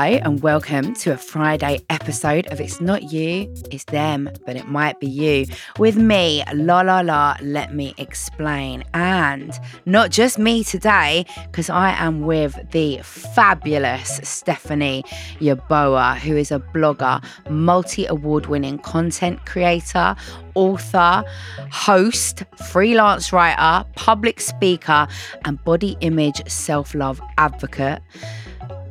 Hello, 0.00 0.18
and 0.24 0.40
welcome 0.40 0.94
to 0.94 1.12
a 1.12 1.18
Friday 1.18 1.78
episode 1.90 2.46
of 2.46 2.58
It's 2.58 2.80
Not 2.80 3.12
You, 3.12 3.52
It's 3.70 3.84
Them, 3.84 4.30
but 4.46 4.56
It 4.56 4.66
Might 4.66 4.98
Be 4.98 5.06
You. 5.06 5.44
With 5.78 5.98
me, 5.98 6.42
La 6.54 6.80
La 6.80 7.00
La, 7.00 7.36
let 7.42 7.74
me 7.74 7.92
explain. 7.98 8.82
And 8.94 9.52
not 9.84 10.10
just 10.10 10.38
me 10.38 10.64
today, 10.64 11.26
because 11.44 11.68
I 11.68 11.90
am 11.90 12.22
with 12.22 12.58
the 12.70 13.00
fabulous 13.02 14.20
Stephanie 14.22 15.04
Yeboah, 15.38 16.16
who 16.16 16.34
is 16.34 16.50
a 16.50 16.60
blogger, 16.60 17.22
multi 17.50 18.06
award 18.06 18.46
winning 18.46 18.78
content 18.78 19.44
creator, 19.44 20.16
author, 20.54 21.22
host, 21.70 22.44
freelance 22.70 23.34
writer, 23.34 23.86
public 23.96 24.40
speaker, 24.40 25.06
and 25.44 25.62
body 25.64 25.98
image 26.00 26.48
self 26.48 26.94
love 26.94 27.20
advocate. 27.36 28.00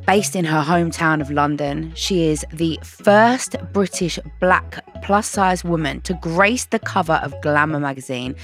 Based 0.06 0.34
in 0.34 0.44
her 0.44 0.62
hometown 0.62 1.20
of 1.20 1.30
London, 1.30 1.92
she 1.94 2.24
is 2.24 2.44
the 2.52 2.78
first 2.82 3.56
British 3.72 4.18
black 4.40 4.84
plus 5.02 5.28
size 5.28 5.64
woman 5.64 6.00
to 6.02 6.14
grace 6.14 6.64
the 6.66 6.78
cover 6.78 7.20
of 7.22 7.34
Glamour 7.42 7.80
magazine. 7.80 8.34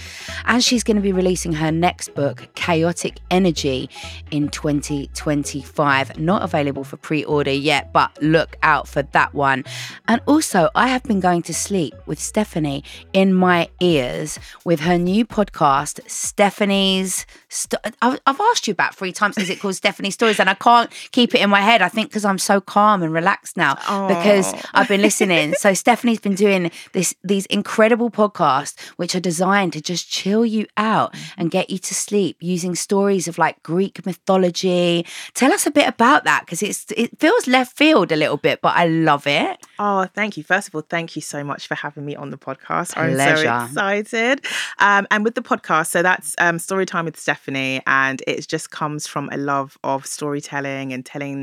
And 0.45 0.63
she's 0.63 0.85
going 0.85 0.97
to 0.97 1.03
be 1.03 1.13
releasing 1.13 1.53
her 1.53 1.73
next 1.73 2.15
book, 2.15 2.49
Chaotic 2.55 3.19
Energy, 3.31 3.91
in 4.31 4.49
2025. 4.49 6.19
Not 6.19 6.43
available 6.43 6.85
for 6.85 6.97
pre 6.97 7.25
order 7.25 7.51
yet, 7.51 7.93
but 7.93 8.17
look 8.23 8.57
out 8.63 8.87
for 8.87 9.03
that 9.03 9.35
one. 9.35 9.65
And 10.09 10.21
also, 10.27 10.71
I 10.75 10.89
have 10.89 11.03
been 11.05 11.21
going 11.21 11.43
to 11.43 11.55
sleep 11.55 11.95
with 12.07 12.21
Stephanie 12.21 12.85
in 13.13 13.35
my 13.35 13.69
ears 13.81 14.39
with 14.65 14.81
her 14.81 14.99
new 14.99 15.27
podcast, 15.27 16.01
Stephanie's. 16.09 17.27
St- 17.49 17.81
I've 18.03 18.41
asked 18.41 18.67
you 18.67 18.73
about 18.73 18.95
three 18.95 19.13
times, 19.13 19.39
is 19.39 19.51
it 19.51 19.61
called 19.61 19.75
Stephanie's 19.75 20.15
Stories? 20.15 20.39
And 20.39 20.51
I 20.51 20.55
can't 20.55 20.91
keep 21.13 21.35
it 21.35 21.41
in 21.41 21.46
my 21.51 21.61
head. 21.61 21.83
I 21.83 21.89
think 21.89 22.09
because 22.09 22.25
I'm 22.25 22.39
so 22.39 22.61
calm 22.61 23.03
and 23.03 23.13
relaxed 23.13 23.57
now 23.57 23.75
Aww. 23.75 24.09
because 24.09 24.53
I've 24.75 24.89
been 24.89 25.03
listening. 25.03 25.55
so 25.59 25.75
Stephanie's 25.75 26.21
been 26.21 26.35
doing 26.35 26.71
this 26.93 27.15
these 27.23 27.47
incredible 27.47 28.11
podcasts 28.11 28.79
which 28.97 29.15
are 29.15 29.21
designed 29.21 29.73
to 29.75 29.81
just 29.81 30.09
chill 30.09 30.45
you 30.45 30.67
out 30.77 31.15
and 31.37 31.51
get 31.51 31.71
you 31.71 31.79
to 31.79 31.95
sleep 31.95 32.37
using 32.41 32.75
stories 32.75 33.29
of 33.29 33.39
like 33.39 33.63
Greek 33.63 34.05
mythology. 34.07 35.07
Tell 35.35 35.53
us 35.53 35.67
a 35.67 35.71
bit 35.71 35.89
about 35.89 36.25
that 36.25 36.41
because 36.45 36.63
it's 36.63 36.87
it 36.97 37.19
feels 37.19 37.47
left 37.47 37.77
field 37.77 38.13
a 38.13 38.17
little 38.17 38.37
bit, 38.37 38.61
but 38.61 38.77
I 38.77 38.87
love 38.87 39.27
it. 39.27 39.59
Oh, 39.79 40.07
thank 40.15 40.37
you. 40.37 40.43
First 40.43 40.69
of 40.69 40.75
all, 40.75 40.83
thank 40.83 41.17
you 41.17 41.23
so 41.23 41.45
much 41.45 41.67
for 41.67 41.75
having 41.75 42.05
me 42.05 42.17
on 42.17 42.31
the 42.31 42.39
podcast. 42.39 42.95
Pleasure. 42.95 43.49
I'm 43.49 43.69
so 43.69 43.87
excited. 43.87 44.45
Um, 44.79 45.07
and 45.11 45.25
with 45.25 45.35
the 45.35 45.43
podcast, 45.43 45.89
so 45.89 46.03
that's 46.03 46.35
um, 46.39 46.59
Storytime 46.59 47.05
with 47.05 47.19
Stephanie, 47.19 47.83
and 47.87 48.23
it 48.27 48.47
just 48.49 48.71
comes 48.71 49.07
from 49.07 49.29
a 49.33 49.37
love 49.37 49.79
of 49.85 50.07
storytelling 50.07 50.93
and 50.93 51.05
telling 51.05 51.36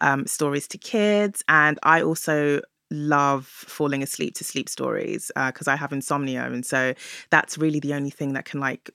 um, 0.00 0.26
stories 0.26 0.68
to 0.68 0.78
kids. 0.78 1.44
And 1.48 1.78
I 1.82 2.02
also 2.02 2.60
love 2.90 3.46
falling 3.46 4.02
asleep 4.02 4.34
to 4.34 4.44
sleep 4.44 4.68
stories 4.68 5.30
because 5.34 5.68
uh, 5.68 5.72
I 5.72 5.76
have 5.76 5.92
insomnia. 5.92 6.44
And 6.44 6.64
so 6.64 6.94
that's 7.30 7.58
really 7.58 7.80
the 7.80 7.94
only 7.94 8.10
thing 8.10 8.34
that 8.34 8.44
can 8.44 8.60
like 8.60 8.90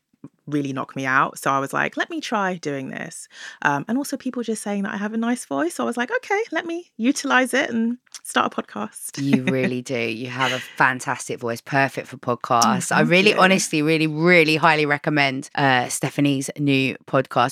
really 0.48 0.74
knock 0.74 0.96
me 0.96 1.06
out. 1.06 1.38
So 1.38 1.52
I 1.52 1.60
was 1.60 1.74
like, 1.74 1.98
let 1.98 2.10
me 2.10 2.22
try 2.22 2.56
doing 2.56 2.90
this. 2.90 3.28
Um, 3.62 3.86
and 3.88 3.98
also, 3.98 4.18
people 4.18 4.44
just 4.44 4.62
saying 4.62 4.84
that 4.84 4.94
I 4.94 4.98
have 4.98 5.14
a 5.14 5.18
nice 5.18 5.46
voice. 5.46 5.76
So 5.76 5.84
I 5.84 5.86
was 5.86 5.98
like, 5.98 6.12
okay, 6.12 6.42
let 6.52 6.66
me 6.66 6.92
utilize 6.98 7.54
it 7.54 7.70
and 7.70 7.98
start 8.24 8.54
a 8.54 8.62
podcast. 8.62 9.22
you 9.22 9.44
really 9.52 9.82
do. 9.82 9.98
You 9.98 10.28
have 10.28 10.52
a 10.52 10.60
fantastic 10.60 11.40
voice, 11.40 11.62
perfect 11.62 12.08
for 12.08 12.18
podcasts. 12.18 12.92
Oh, 12.92 12.98
I 12.98 13.02
really, 13.02 13.32
you. 13.32 13.40
honestly, 13.40 13.82
really, 13.82 14.08
really 14.08 14.56
highly 14.56 14.86
recommend 14.86 15.50
uh, 15.56 15.88
Stephanie's 15.88 16.50
new 16.58 16.98
podcast 17.08 17.52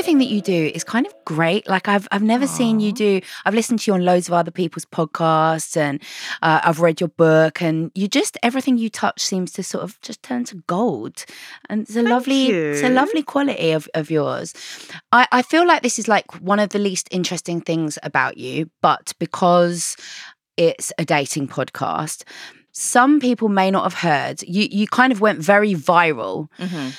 everything 0.00 0.16
that 0.18 0.32
you 0.32 0.40
do 0.40 0.72
is 0.74 0.82
kind 0.82 1.06
of 1.06 1.12
great. 1.26 1.68
Like 1.68 1.86
I've 1.86 2.08
I've 2.10 2.22
never 2.22 2.46
Aww. 2.46 2.56
seen 2.56 2.80
you 2.80 2.90
do. 2.90 3.20
I've 3.44 3.52
listened 3.54 3.80
to 3.80 3.90
you 3.90 3.94
on 3.94 4.02
loads 4.02 4.28
of 4.28 4.32
other 4.32 4.50
people's 4.50 4.86
podcasts, 4.86 5.76
and 5.76 6.02
uh, 6.40 6.60
I've 6.64 6.80
read 6.80 7.02
your 7.02 7.08
book, 7.10 7.60
and 7.60 7.90
you 7.94 8.08
just 8.08 8.38
everything 8.42 8.78
you 8.78 8.88
touch 8.88 9.20
seems 9.20 9.52
to 9.52 9.62
sort 9.62 9.84
of 9.84 10.00
just 10.00 10.22
turn 10.22 10.44
to 10.44 10.54
gold, 10.66 11.26
and 11.68 11.82
it's 11.82 11.90
a 11.90 11.94
Thank 11.96 12.08
lovely 12.08 12.46
you. 12.46 12.70
it's 12.70 12.82
a 12.82 12.88
lovely 12.88 13.22
quality 13.22 13.72
of 13.72 13.88
of 13.92 14.10
yours. 14.10 14.54
I 15.12 15.28
I 15.32 15.42
feel 15.42 15.66
like 15.66 15.82
this 15.82 15.98
is 15.98 16.08
like 16.08 16.40
one 16.40 16.60
of 16.60 16.70
the 16.70 16.78
least 16.78 17.06
interesting 17.10 17.60
things 17.60 17.98
about 18.02 18.38
you, 18.38 18.70
but 18.80 19.12
because 19.18 19.96
it's 20.56 20.92
a 20.98 21.04
dating 21.04 21.48
podcast 21.48 22.24
some 22.72 23.18
people 23.18 23.48
may 23.48 23.68
not 23.70 23.82
have 23.82 23.94
heard 23.94 24.42
you 24.42 24.68
you 24.70 24.86
kind 24.86 25.12
of 25.12 25.20
went 25.20 25.40
very 25.40 25.74
viral 25.74 26.48
mm-hmm 26.58 26.90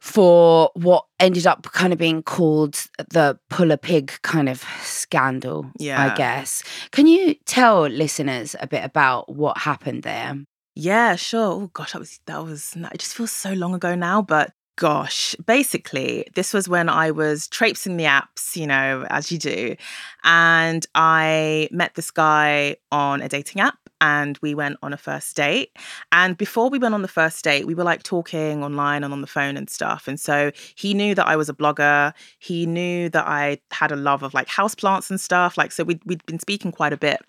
for 0.00 0.70
what 0.74 1.04
ended 1.18 1.46
up 1.46 1.62
kind 1.72 1.92
of 1.92 1.98
being 1.98 2.22
called 2.22 2.74
the 3.10 3.38
pull 3.50 3.70
a 3.70 3.76
pig 3.76 4.12
kind 4.22 4.48
of 4.48 4.64
scandal, 4.82 5.70
yeah. 5.78 6.12
I 6.12 6.16
guess. 6.16 6.62
Can 6.92 7.06
you 7.06 7.34
tell 7.46 7.86
listeners 7.86 8.54
a 8.60 8.66
bit 8.66 8.84
about 8.84 9.34
what 9.34 9.58
happened 9.58 10.04
there? 10.04 10.36
Yeah, 10.74 11.16
sure. 11.16 11.52
Oh 11.52 11.70
gosh, 11.72 11.92
that 11.92 11.98
was 11.98 12.20
that 12.26 12.44
was 12.44 12.74
it 12.76 12.98
just 12.98 13.16
feels 13.16 13.32
so 13.32 13.52
long 13.52 13.74
ago 13.74 13.94
now, 13.94 14.22
but 14.22 14.52
gosh, 14.78 15.34
basically, 15.44 16.24
this 16.34 16.54
was 16.54 16.68
when 16.68 16.88
I 16.88 17.10
was 17.10 17.48
traipsing 17.48 17.96
the 17.96 18.04
apps, 18.04 18.54
you 18.54 18.66
know, 18.66 19.04
as 19.10 19.32
you 19.32 19.38
do. 19.38 19.74
And 20.22 20.86
I 20.94 21.68
met 21.72 21.96
this 21.96 22.12
guy 22.12 22.76
on 22.92 23.20
a 23.20 23.28
dating 23.28 23.60
app 23.60 23.87
and 24.00 24.38
we 24.42 24.54
went 24.54 24.76
on 24.82 24.92
a 24.92 24.96
first 24.96 25.34
date. 25.36 25.76
And 26.12 26.36
before 26.36 26.70
we 26.70 26.78
went 26.78 26.94
on 26.94 27.02
the 27.02 27.08
first 27.08 27.42
date, 27.44 27.66
we 27.66 27.74
were 27.74 27.84
like 27.84 28.02
talking 28.02 28.62
online 28.62 29.04
and 29.04 29.12
on 29.12 29.20
the 29.20 29.26
phone 29.26 29.56
and 29.56 29.68
stuff. 29.68 30.08
And 30.08 30.18
so 30.18 30.52
he 30.74 30.94
knew 30.94 31.14
that 31.14 31.26
I 31.26 31.36
was 31.36 31.48
a 31.48 31.54
blogger. 31.54 32.12
He 32.38 32.66
knew 32.66 33.08
that 33.10 33.26
I 33.26 33.58
had 33.70 33.92
a 33.92 33.96
love 33.96 34.22
of 34.22 34.34
like 34.34 34.48
houseplants 34.48 35.10
and 35.10 35.20
stuff. 35.20 35.58
Like, 35.58 35.72
so 35.72 35.84
we'd, 35.84 36.00
we'd 36.04 36.24
been 36.26 36.38
speaking 36.38 36.72
quite 36.72 36.92
a 36.92 36.96
bit. 36.96 37.20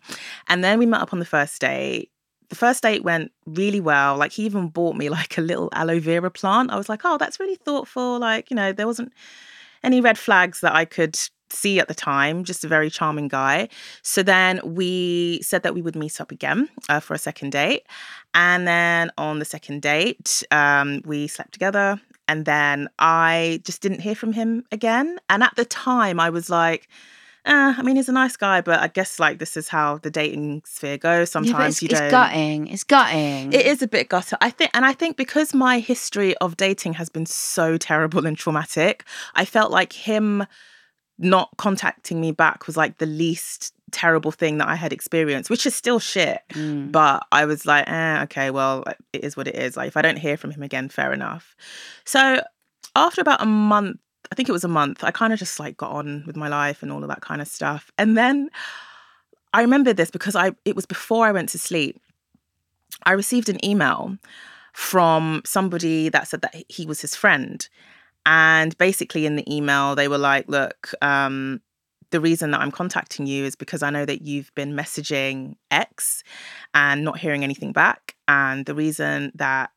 And 0.48 0.64
then 0.64 0.80
we 0.80 0.86
met 0.86 1.02
up 1.02 1.14
on 1.14 1.20
the 1.20 1.26
first 1.26 1.60
date 1.62 2.12
the 2.50 2.56
first 2.56 2.82
date 2.82 3.04
went 3.04 3.32
really 3.46 3.80
well. 3.80 4.18
Like 4.18 4.32
he 4.32 4.44
even 4.46 4.70
bought 4.70 4.96
me 4.96 5.10
like 5.20 5.38
a 5.38 5.42
little 5.42 5.70
aloe 5.72 6.00
vera 6.00 6.32
plant. 6.32 6.72
I 6.72 6.78
was 6.78 6.90
like, 6.90 7.02
oh, 7.06 7.18
that's 7.18 7.40
really 7.40 7.56
thoughtful. 7.56 8.20
Like, 8.20 8.50
you 8.50 8.56
know, 8.56 8.74
there 8.74 8.88
wasn't 8.88 9.14
any 9.84 10.02
red 10.02 10.18
flags 10.18 10.60
that 10.62 10.76
I 10.76 10.86
could 10.86 11.18
see 11.54 11.80
at 11.80 11.88
the 11.88 11.94
time, 11.94 12.44
just 12.44 12.64
a 12.64 12.68
very 12.68 12.90
charming 12.90 13.28
guy. 13.28 13.70
So 14.02 14.24
then 14.24 14.60
we 14.64 15.42
said 15.42 15.64
that 15.64 15.74
we 15.74 15.82
would 15.82 15.96
meet 15.96 16.20
up 16.22 16.32
again 16.32 16.70
uh, 16.88 17.00
for 17.00 17.14
a 17.14 17.18
second 17.18 17.52
date. 17.52 17.86
And 18.34 18.68
then 18.68 19.12
on 19.18 19.40
the 19.40 19.46
second 19.46 19.82
date, 19.82 20.44
um, 20.52 21.02
we 21.06 21.28
slept 21.28 21.54
together. 21.54 22.00
And 22.28 22.46
then 22.46 22.90
I 23.00 23.62
just 23.64 23.82
didn't 23.82 24.02
hear 24.02 24.16
from 24.16 24.34
him 24.34 24.64
again. 24.72 25.20
And 25.30 25.42
at 25.42 25.56
the 25.56 25.66
time, 25.66 26.20
I 26.20 26.30
was 26.30 26.50
like, 26.50 26.88
uh, 27.46 27.74
I 27.76 27.82
mean, 27.82 27.96
he's 27.96 28.10
a 28.10 28.14
nice 28.14 28.36
guy, 28.36 28.62
but 28.62 28.80
I 28.80 28.88
guess 28.88 29.20
like 29.20 29.40
this 29.40 29.58
is 29.58 29.70
how 29.70 29.98
the 29.98 30.12
dating 30.12 30.62
sphere 30.66 30.98
goes. 30.98 31.32
Sometimes 31.32 31.82
yeah, 31.82 31.86
you 31.86 31.96
don't. 31.96 32.04
It's 32.04 32.12
gutting. 32.12 32.68
It's 32.68 32.84
gutting. 32.84 33.54
It 33.54 33.66
is 33.66 33.82
a 33.82 33.88
bit 33.88 34.10
gutter. 34.10 34.38
I 34.42 34.52
think, 34.52 34.72
and 34.74 34.86
I 34.86 34.94
think 34.94 35.18
because 35.18 35.54
my 35.54 35.80
history 35.80 36.36
of 36.38 36.58
dating 36.58 36.94
has 36.94 37.10
been 37.10 37.26
so 37.26 37.78
terrible 37.78 38.28
and 38.28 38.38
traumatic, 38.38 39.06
I 39.36 39.46
felt 39.46 39.72
like 39.72 39.94
him 39.94 40.46
not 41.20 41.50
contacting 41.58 42.20
me 42.20 42.32
back 42.32 42.66
was 42.66 42.76
like 42.78 42.98
the 42.98 43.06
least 43.06 43.74
terrible 43.92 44.32
thing 44.32 44.58
that 44.58 44.68
I 44.68 44.76
had 44.76 44.94
experienced, 44.94 45.50
which 45.50 45.66
is 45.66 45.76
still 45.76 46.00
shit. 46.00 46.42
Mm. 46.54 46.92
But 46.92 47.26
I 47.32 47.46
was 47.46 47.66
like, 47.66 47.88
eh, 47.88 48.24
okay, 48.24 48.52
well, 48.52 48.84
it 49.14 49.24
is 49.24 49.38
what 49.38 49.48
it 49.48 49.56
is. 49.56 49.78
Like, 49.78 49.88
if 49.88 49.98
I 49.98 50.02
don't 50.02 50.18
hear 50.18 50.38
from 50.38 50.52
him 50.52 50.64
again, 50.64 50.90
fair 50.90 51.14
enough. 51.14 51.56
So 52.06 52.42
after 52.96 53.22
about 53.22 53.42
a 53.42 53.46
month 53.46 54.00
I 54.32 54.36
think 54.36 54.50
it 54.50 54.54
was 54.54 54.64
a 54.64 54.70
month. 54.70 55.04
I 55.04 55.12
kind 55.12 55.34
of 55.34 55.40
just 55.40 55.60
like 55.60 55.78
got 55.78 55.92
on 55.92 56.24
with 56.28 56.36
my 56.36 56.48
life 56.48 56.84
and 56.84 56.92
all 56.92 57.02
of 57.02 57.10
that 57.10 57.22
kind 57.22 57.42
of 57.42 57.48
stuff. 57.48 57.92
And 57.98 58.18
then 58.18 58.50
I 59.54 59.62
remember 59.62 59.94
this 59.94 60.12
because 60.12 60.36
I 60.36 60.52
it 60.66 60.76
was 60.76 60.86
before 60.86 61.26
I 61.26 61.32
went 61.32 61.50
to 61.50 61.60
sleep. 61.60 62.00
I 63.04 63.14
received 63.14 63.50
an 63.50 63.64
email 63.66 64.18
from 64.74 65.42
somebody 65.46 66.10
that 66.10 66.28
said 66.28 66.42
that 66.42 66.56
he 66.68 66.86
was 66.86 67.02
his 67.02 67.16
friend. 67.16 67.68
And 68.30 68.78
basically 68.78 69.26
in 69.26 69.36
the 69.36 69.54
email 69.54 69.96
they 69.96 70.08
were 70.08 70.20
like, 70.20 70.48
look, 70.48 70.92
um, 71.02 71.62
the 72.12 72.22
reason 72.22 72.52
that 72.52 72.62
I'm 72.62 72.72
contacting 72.72 73.26
you 73.26 73.44
is 73.44 73.56
because 73.56 73.82
I 73.82 73.90
know 73.90 74.06
that 74.06 74.22
you've 74.22 74.54
been 74.54 74.74
messaging 74.74 75.56
X 75.72 76.24
and 76.76 77.04
not 77.04 77.18
hearing 77.18 77.44
anything 77.44 77.72
back. 77.72 78.16
And 78.28 78.68
the 78.68 78.76
reason 78.76 79.32
that 79.36 79.72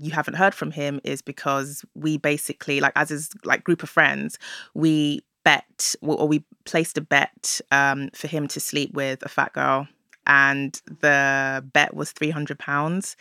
you 0.00 0.10
haven't 0.10 0.34
heard 0.34 0.54
from 0.54 0.70
him 0.70 1.00
is 1.04 1.20
because 1.20 1.84
we 1.94 2.16
basically 2.16 2.80
like 2.80 2.94
as 2.96 3.10
his 3.10 3.30
like 3.44 3.62
group 3.62 3.82
of 3.82 3.90
friends 3.90 4.38
we 4.74 5.20
bet 5.44 5.94
or 6.00 6.26
we 6.26 6.42
placed 6.64 6.98
a 6.98 7.00
bet 7.00 7.60
um, 7.70 8.08
for 8.14 8.26
him 8.26 8.48
to 8.48 8.58
sleep 8.58 8.92
with 8.94 9.22
a 9.22 9.28
fat 9.28 9.52
girl 9.52 9.86
and 10.26 10.80
the 11.00 11.64
bet 11.72 11.94
was 11.94 12.10
300 12.10 12.58
pounds 12.58 13.16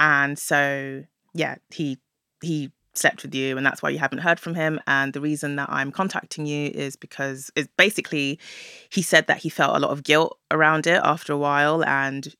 and 0.00 0.38
so 0.38 1.04
yeah 1.34 1.56
he 1.70 1.98
he 2.42 2.72
slept 2.96 3.22
with 3.22 3.34
you 3.34 3.56
and 3.56 3.66
that's 3.66 3.82
why 3.82 3.90
you 3.90 3.98
haven't 3.98 4.18
heard 4.18 4.38
from 4.38 4.54
him 4.54 4.80
and 4.86 5.12
the 5.12 5.20
reason 5.20 5.56
that 5.56 5.68
I'm 5.70 5.90
contacting 5.90 6.46
you 6.46 6.70
is 6.74 6.96
because 6.96 7.50
it's 7.56 7.68
basically 7.76 8.38
he 8.90 9.02
said 9.02 9.26
that 9.26 9.38
he 9.38 9.48
felt 9.48 9.76
a 9.76 9.80
lot 9.80 9.90
of 9.90 10.02
guilt 10.02 10.38
around 10.50 10.86
it 10.86 11.00
after 11.02 11.32
a 11.32 11.38
while 11.38 11.84
and 11.84 12.34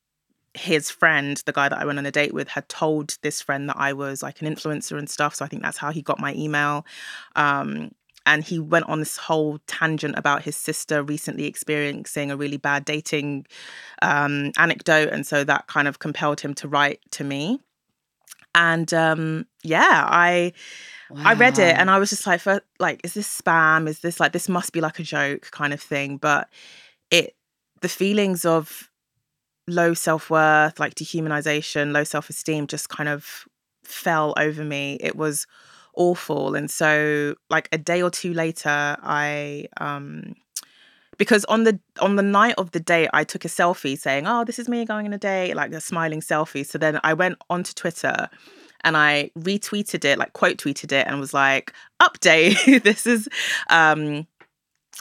his 0.55 0.89
friend, 0.89 1.43
the 1.47 1.53
guy 1.53 1.69
that 1.69 1.79
I 1.79 1.85
went 1.85 1.99
on 1.99 2.07
a 2.07 2.13
date 2.13 2.33
with, 2.33 2.49
had 2.49 2.69
told 2.69 3.19
this 3.23 3.41
friend 3.41 3.69
that 3.69 3.77
I 3.77 3.93
was 3.93 4.23
like 4.23 4.41
an 4.41 4.47
influencer 4.47 4.97
and 4.97 5.11
stuff. 5.11 5.35
So 5.35 5.45
I 5.45 5.49
think 5.49 5.63
that's 5.63 5.79
how 5.79 5.91
he 5.91 6.01
got 6.01 6.21
my 6.21 6.33
email. 6.35 6.87
Um, 7.35 7.91
and 8.27 8.43
he 8.43 8.59
went 8.59 8.89
on 8.89 9.01
this 9.01 9.17
whole 9.17 9.59
tangent 9.67 10.17
about 10.17 10.43
his 10.43 10.57
sister 10.57 11.03
recently 11.03 11.45
experiencing 11.45 12.31
a 12.31 12.37
really 12.37 12.57
bad 12.57 12.85
dating 12.85 13.47
um, 14.01 14.53
anecdote, 14.57 15.11
and 15.11 15.27
so 15.27 15.45
that 15.45 15.67
kind 15.67 15.87
of 15.89 15.99
compelled 15.99 16.41
him 16.41 16.55
to 16.55 16.69
write 16.69 17.01
to 17.11 17.25
me. 17.25 17.61
And 18.55 18.93
um, 18.95 19.47
yeah, 19.63 20.07
I 20.09 20.53
wow. 21.11 21.23
I 21.25 21.35
read 21.35 21.59
it, 21.59 21.77
and 21.77 21.91
I 21.91 21.99
was 21.99 22.11
just 22.11 22.27
like, 22.27 22.41
for, 22.41 22.61
like, 22.79 23.01
is 23.05 23.15
this 23.15 23.41
spam? 23.41 23.89
Is 23.89 24.01
this 24.01 24.21
like 24.21 24.33
this 24.33 24.49
must 24.49 24.73
be 24.73 24.81
like 24.81 24.99
a 24.99 25.03
joke 25.03 25.51
kind 25.51 25.73
of 25.73 25.81
thing? 25.81 26.17
But 26.17 26.49
it 27.11 27.35
the 27.81 27.89
feelings 27.89 28.45
of 28.45 28.91
low 29.67 29.95
self 29.95 30.31
worth, 30.31 30.79
like 30.79 30.95
dehumanization, 30.95 31.93
low 31.93 32.05
self 32.05 32.31
esteem, 32.31 32.67
just 32.67 32.89
kind 32.89 33.09
of 33.09 33.45
fell 33.85 34.35
over 34.37 34.65
me. 34.65 34.99
It 35.01 35.17
was 35.17 35.47
awful. 35.97 36.55
And 36.55 36.71
so 36.71 37.35
like 37.51 37.69
a 37.73 37.79
day 37.79 38.03
or 38.03 38.11
two 38.11 38.35
later, 38.35 38.97
I 39.03 39.67
um 39.81 40.35
because 41.19 41.45
on 41.47 41.65
the 41.65 41.79
on 42.01 42.17
the 42.17 42.23
night 42.23 42.55
of 42.59 42.73
the 42.73 42.81
date 42.81 43.11
I 43.13 43.25
took 43.25 43.45
a 43.45 43.49
selfie 43.49 43.99
saying, 43.99 44.27
"Oh, 44.27 44.45
this 44.45 44.59
is 44.59 44.69
me 44.69 44.85
going 44.85 45.07
on 45.07 45.13
a 45.13 45.19
date," 45.19 45.55
like 45.55 45.73
a 45.73 45.81
smiling 45.81 46.21
selfie. 46.21 46.67
So 46.67 46.79
then 46.79 47.01
I 47.05 47.15
went 47.15 47.39
onto 47.51 47.73
Twitter 47.75 48.29
and 48.83 48.97
I 48.97 49.31
retweeted 49.39 50.05
it, 50.05 50.19
like 50.19 50.33
quote 50.33 50.59
tweeted 50.59 50.93
it 50.93 51.07
and 51.07 51.21
was 51.21 51.35
like, 51.35 51.73
"Update. 52.01 52.83
this 52.85 53.07
is 53.07 53.29
um 53.71 54.27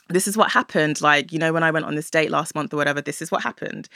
this 0.09 0.27
is 0.27 0.35
what 0.35 0.51
happened. 0.51 1.01
Like, 1.01 1.31
you 1.31 1.39
know, 1.39 1.53
when 1.53 1.63
I 1.63 1.71
went 1.71 1.85
on 1.85 1.95
this 1.95 2.09
date 2.09 2.31
last 2.31 2.55
month 2.55 2.73
or 2.73 2.77
whatever, 2.77 3.01
this 3.01 3.21
is 3.21 3.31
what 3.31 3.43
happened. 3.43 3.89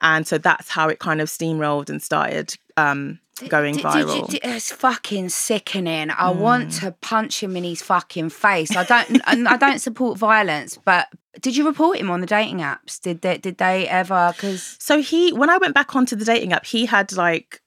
And 0.00 0.26
so 0.26 0.38
that's 0.38 0.68
how 0.68 0.88
it 0.88 0.98
kind 0.98 1.20
of 1.20 1.28
steamrolled 1.28 1.90
and 1.90 2.02
started 2.02 2.56
um, 2.76 3.18
going 3.48 3.76
did, 3.76 3.84
viral. 3.84 4.26
Did 4.26 4.34
you, 4.34 4.40
it's 4.42 4.72
fucking 4.72 5.28
sickening. 5.28 6.10
I 6.10 6.32
mm. 6.32 6.36
want 6.36 6.72
to 6.74 6.92
punch 7.00 7.42
him 7.42 7.56
in 7.56 7.64
his 7.64 7.82
fucking 7.82 8.30
face. 8.30 8.74
I 8.76 8.84
don't. 8.84 9.20
I 9.26 9.56
don't 9.56 9.80
support 9.80 10.18
violence, 10.18 10.78
but 10.84 11.08
did 11.40 11.56
you 11.56 11.66
report 11.66 11.98
him 11.98 12.10
on 12.10 12.20
the 12.20 12.26
dating 12.26 12.58
apps? 12.58 13.00
Did 13.00 13.20
they? 13.22 13.38
Did 13.38 13.58
they 13.58 13.86
ever? 13.88 14.32
Because 14.34 14.76
so 14.80 15.00
he, 15.00 15.32
when 15.32 15.50
I 15.50 15.58
went 15.58 15.74
back 15.74 15.94
onto 15.94 16.16
the 16.16 16.24
dating 16.24 16.52
app, 16.52 16.66
he 16.66 16.86
had 16.86 17.12
like 17.12 17.60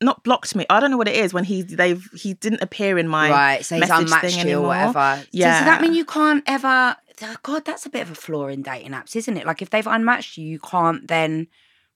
not 0.00 0.22
blocked 0.24 0.54
me. 0.54 0.66
I 0.68 0.80
don't 0.80 0.90
know 0.90 0.96
what 0.96 1.08
it 1.08 1.16
is 1.16 1.32
when 1.32 1.44
he 1.44 1.62
they've 1.62 2.06
he 2.14 2.34
didn't 2.34 2.62
appear 2.62 2.98
in 2.98 3.08
my 3.08 3.30
right. 3.30 3.64
So 3.64 3.76
he's 3.76 3.88
unmatched 3.88 4.44
you 4.44 4.58
or 4.58 4.68
whatever. 4.68 5.24
Yeah. 5.30 5.58
Does 5.58 5.66
that 5.66 5.80
mean 5.80 5.94
you 5.94 6.04
can't 6.04 6.44
ever? 6.46 6.96
God, 7.42 7.64
that's 7.64 7.86
a 7.86 7.90
bit 7.90 8.02
of 8.02 8.10
a 8.10 8.14
flaw 8.14 8.48
in 8.48 8.60
dating 8.60 8.92
apps, 8.92 9.16
isn't 9.16 9.36
it? 9.38 9.46
Like 9.46 9.62
if 9.62 9.70
they've 9.70 9.86
unmatched 9.86 10.36
you, 10.36 10.46
you 10.46 10.58
can't 10.58 11.08
then 11.08 11.46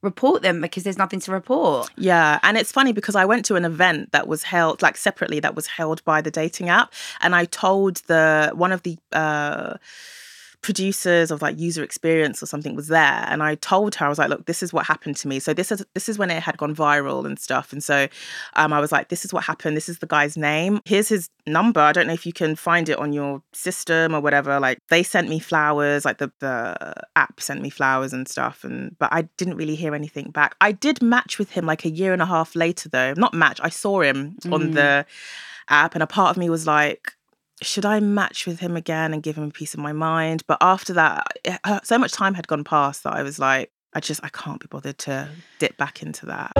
report 0.02 0.40
them 0.40 0.62
because 0.62 0.82
there's 0.82 0.96
nothing 0.96 1.20
to 1.20 1.32
report. 1.32 1.90
Yeah, 1.98 2.40
and 2.42 2.56
it's 2.56 2.72
funny 2.72 2.92
because 2.92 3.16
I 3.16 3.26
went 3.26 3.44
to 3.46 3.56
an 3.56 3.66
event 3.66 4.12
that 4.12 4.26
was 4.26 4.44
held 4.44 4.80
like 4.80 4.96
separately 4.96 5.40
that 5.40 5.54
was 5.54 5.66
held 5.66 6.02
by 6.04 6.22
the 6.22 6.30
dating 6.30 6.70
app 6.70 6.94
and 7.20 7.34
I 7.34 7.44
told 7.44 7.96
the 8.06 8.50
one 8.54 8.72
of 8.72 8.82
the 8.82 8.96
uh 9.12 9.74
producers 10.62 11.30
of 11.30 11.40
like 11.40 11.58
user 11.58 11.82
experience 11.82 12.42
or 12.42 12.46
something 12.46 12.76
was 12.76 12.88
there 12.88 13.24
and 13.28 13.42
I 13.42 13.54
told 13.54 13.94
her 13.94 14.04
I 14.04 14.08
was 14.10 14.18
like 14.18 14.28
look 14.28 14.44
this 14.44 14.62
is 14.62 14.72
what 14.72 14.84
happened 14.84 15.16
to 15.16 15.28
me. 15.28 15.38
So 15.38 15.54
this 15.54 15.72
is 15.72 15.84
this 15.94 16.08
is 16.08 16.18
when 16.18 16.30
it 16.30 16.42
had 16.42 16.58
gone 16.58 16.74
viral 16.74 17.24
and 17.24 17.38
stuff 17.38 17.72
and 17.72 17.82
so 17.82 18.08
um, 18.54 18.72
I 18.72 18.80
was 18.80 18.92
like 18.92 19.08
this 19.08 19.24
is 19.24 19.32
what 19.32 19.44
happened. 19.44 19.76
This 19.76 19.88
is 19.88 20.00
the 20.00 20.06
guy's 20.06 20.36
name. 20.36 20.80
Here's 20.84 21.08
his 21.08 21.30
number. 21.46 21.80
I 21.80 21.92
don't 21.92 22.06
know 22.06 22.12
if 22.12 22.26
you 22.26 22.32
can 22.32 22.56
find 22.56 22.88
it 22.90 22.98
on 22.98 23.12
your 23.12 23.42
system 23.52 24.14
or 24.14 24.20
whatever 24.20 24.60
like 24.60 24.78
they 24.90 25.02
sent 25.02 25.28
me 25.28 25.38
flowers 25.38 26.04
like 26.04 26.18
the 26.18 26.30
the 26.40 26.94
app 27.16 27.40
sent 27.40 27.62
me 27.62 27.70
flowers 27.70 28.12
and 28.12 28.28
stuff 28.28 28.62
and 28.62 28.96
but 28.98 29.10
I 29.12 29.22
didn't 29.38 29.56
really 29.56 29.76
hear 29.76 29.94
anything 29.94 30.30
back. 30.30 30.56
I 30.60 30.72
did 30.72 31.00
match 31.00 31.38
with 31.38 31.52
him 31.52 31.64
like 31.64 31.86
a 31.86 31.90
year 31.90 32.12
and 32.12 32.20
a 32.20 32.26
half 32.26 32.54
later 32.54 32.90
though. 32.90 33.14
Not 33.14 33.32
match 33.32 33.60
I 33.62 33.70
saw 33.70 34.02
him 34.02 34.36
mm. 34.42 34.52
on 34.52 34.72
the 34.72 35.06
app 35.70 35.94
and 35.94 36.02
a 36.02 36.06
part 36.06 36.30
of 36.30 36.36
me 36.36 36.50
was 36.50 36.66
like 36.66 37.14
should 37.62 37.84
I 37.84 38.00
match 38.00 38.46
with 38.46 38.60
him 38.60 38.76
again 38.76 39.12
and 39.12 39.22
give 39.22 39.36
him 39.36 39.44
a 39.44 39.50
piece 39.50 39.74
of 39.74 39.80
my 39.80 39.92
mind? 39.92 40.44
But 40.46 40.58
after 40.60 40.92
that, 40.94 41.26
it, 41.44 41.60
uh, 41.64 41.80
so 41.82 41.98
much 41.98 42.12
time 42.12 42.34
had 42.34 42.48
gone 42.48 42.64
past 42.64 43.04
that 43.04 43.14
I 43.14 43.22
was 43.22 43.38
like, 43.38 43.70
I 43.92 44.00
just, 44.00 44.20
I 44.22 44.28
can't 44.28 44.60
be 44.60 44.66
bothered 44.68 44.98
to 44.98 45.28
dip 45.58 45.76
back 45.76 46.02
into 46.02 46.26
that. 46.26 46.52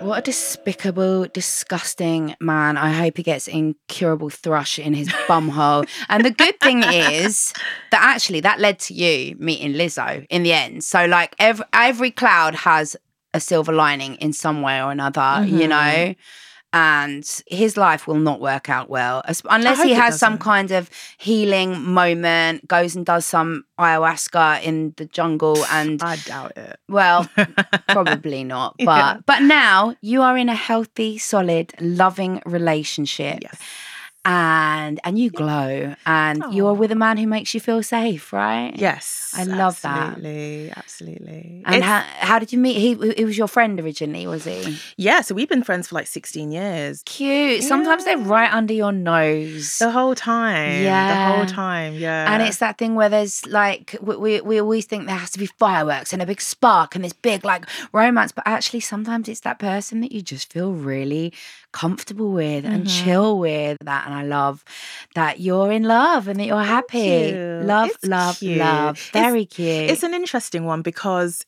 What 0.00 0.18
a 0.18 0.22
despicable, 0.22 1.26
disgusting 1.26 2.34
man. 2.40 2.76
I 2.76 2.90
hope 2.90 3.16
he 3.16 3.22
gets 3.22 3.48
incurable 3.48 4.30
thrush 4.30 4.78
in 4.78 4.94
his 4.94 5.08
bumhole. 5.28 5.88
and 6.08 6.24
the 6.24 6.30
good 6.30 6.58
thing 6.60 6.82
is 6.82 7.52
that 7.90 8.02
actually 8.02 8.40
that 8.40 8.60
led 8.60 8.78
to 8.80 8.94
you 8.94 9.36
meeting 9.38 9.72
Lizzo 9.72 10.26
in 10.30 10.42
the 10.42 10.52
end. 10.52 10.84
So, 10.84 11.06
like, 11.06 11.34
every, 11.38 11.64
every 11.72 12.10
cloud 12.10 12.54
has 12.54 12.96
a 13.34 13.40
silver 13.40 13.72
lining 13.72 14.16
in 14.16 14.32
some 14.32 14.62
way 14.62 14.82
or 14.82 14.90
another, 14.90 15.20
mm-hmm. 15.20 15.58
you 15.58 15.68
know? 15.68 16.14
And 16.72 17.42
his 17.46 17.76
life 17.76 18.06
will 18.06 18.18
not 18.18 18.40
work 18.40 18.68
out 18.68 18.88
well 18.88 19.22
unless 19.50 19.82
he 19.82 19.92
has 19.92 20.18
some 20.18 20.38
kind 20.38 20.70
of 20.70 20.88
healing 21.18 21.80
moment 21.82 22.66
goes 22.68 22.94
and 22.94 23.04
does 23.04 23.26
some 23.26 23.64
ayahuasca 23.78 24.62
in 24.62 24.94
the 24.96 25.04
jungle 25.06 25.64
and 25.72 26.02
i 26.02 26.16
doubt 26.16 26.56
it. 26.56 26.78
well 26.88 27.28
probably 27.88 28.44
not 28.44 28.76
but 28.78 28.84
yeah. 28.84 29.20
but 29.26 29.42
now 29.42 29.94
you 30.00 30.22
are 30.22 30.36
in 30.36 30.48
a 30.48 30.54
healthy 30.54 31.18
solid 31.18 31.72
loving 31.80 32.40
relationship. 32.46 33.38
Yes 33.42 33.58
and 34.24 35.00
and 35.04 35.18
you 35.18 35.30
glow 35.30 35.94
and 36.06 36.42
Aww. 36.42 36.54
you're 36.54 36.70
oh. 36.70 36.74
with 36.74 36.92
a 36.92 36.96
man 36.96 37.16
who 37.16 37.26
makes 37.26 37.54
you 37.54 37.60
feel 37.60 37.82
safe 37.82 38.32
right? 38.32 38.72
Yes 38.76 39.32
i 39.36 39.44
love 39.44 39.80
absolutely, 39.84 40.68
that. 40.68 40.78
absolutely 40.78 41.00
absolutely. 41.00 41.62
And 41.66 41.84
how, 41.84 42.00
how 42.18 42.38
did 42.38 42.52
you 42.52 42.58
meet 42.58 42.76
he, 42.76 43.12
he 43.16 43.24
was 43.24 43.36
your 43.38 43.48
friend 43.48 43.80
originally 43.80 44.26
was 44.26 44.44
he? 44.44 44.78
Yeah 44.96 45.20
so 45.20 45.34
we've 45.34 45.48
been 45.48 45.62
friends 45.62 45.88
for 45.88 45.94
like 45.94 46.06
16 46.06 46.52
years. 46.52 47.02
Cute 47.04 47.62
yeah. 47.62 47.68
sometimes 47.68 48.04
they're 48.04 48.18
right 48.18 48.52
under 48.52 48.74
your 48.74 48.92
nose. 48.92 49.78
The 49.78 49.90
whole 49.90 50.14
time 50.14 50.82
yeah 50.82 51.30
the 51.30 51.36
whole 51.36 51.46
time 51.46 51.94
yeah. 51.94 52.32
And 52.32 52.42
it's 52.42 52.58
that 52.58 52.78
thing 52.78 52.94
where 52.94 53.08
there's 53.08 53.46
like 53.46 53.96
we, 54.00 54.16
we, 54.16 54.40
we 54.40 54.60
always 54.60 54.86
think 54.86 55.06
there 55.06 55.16
has 55.16 55.30
to 55.32 55.38
be 55.38 55.46
fireworks 55.46 56.12
and 56.12 56.22
a 56.22 56.26
big 56.26 56.40
spark 56.40 56.94
and 56.94 57.04
this 57.04 57.12
big 57.12 57.44
like 57.44 57.66
romance 57.92 58.32
but 58.32 58.46
actually 58.46 58.80
sometimes 58.80 59.28
it's 59.28 59.40
that 59.40 59.58
person 59.58 60.00
that 60.00 60.12
you 60.12 60.22
just 60.22 60.52
feel 60.52 60.72
really 60.72 61.32
comfortable 61.72 62.30
with 62.30 62.64
mm-hmm. 62.64 62.74
and 62.74 62.88
chill 62.88 63.38
with 63.38 63.78
that. 63.82 64.06
And 64.06 64.14
I 64.14 64.22
love 64.22 64.64
that 65.14 65.40
you're 65.40 65.72
in 65.72 65.84
love 65.84 66.28
and 66.28 66.38
that 66.40 66.46
you're 66.46 66.62
happy. 66.62 67.32
Love, 67.32 67.90
it's 67.90 68.04
love, 68.04 68.38
cute. 68.38 68.58
love. 68.58 68.98
Very 69.12 69.42
it's, 69.42 69.56
cute. 69.56 69.90
It's 69.90 70.02
an 70.02 70.14
interesting 70.14 70.64
one 70.64 70.82
because 70.82 71.44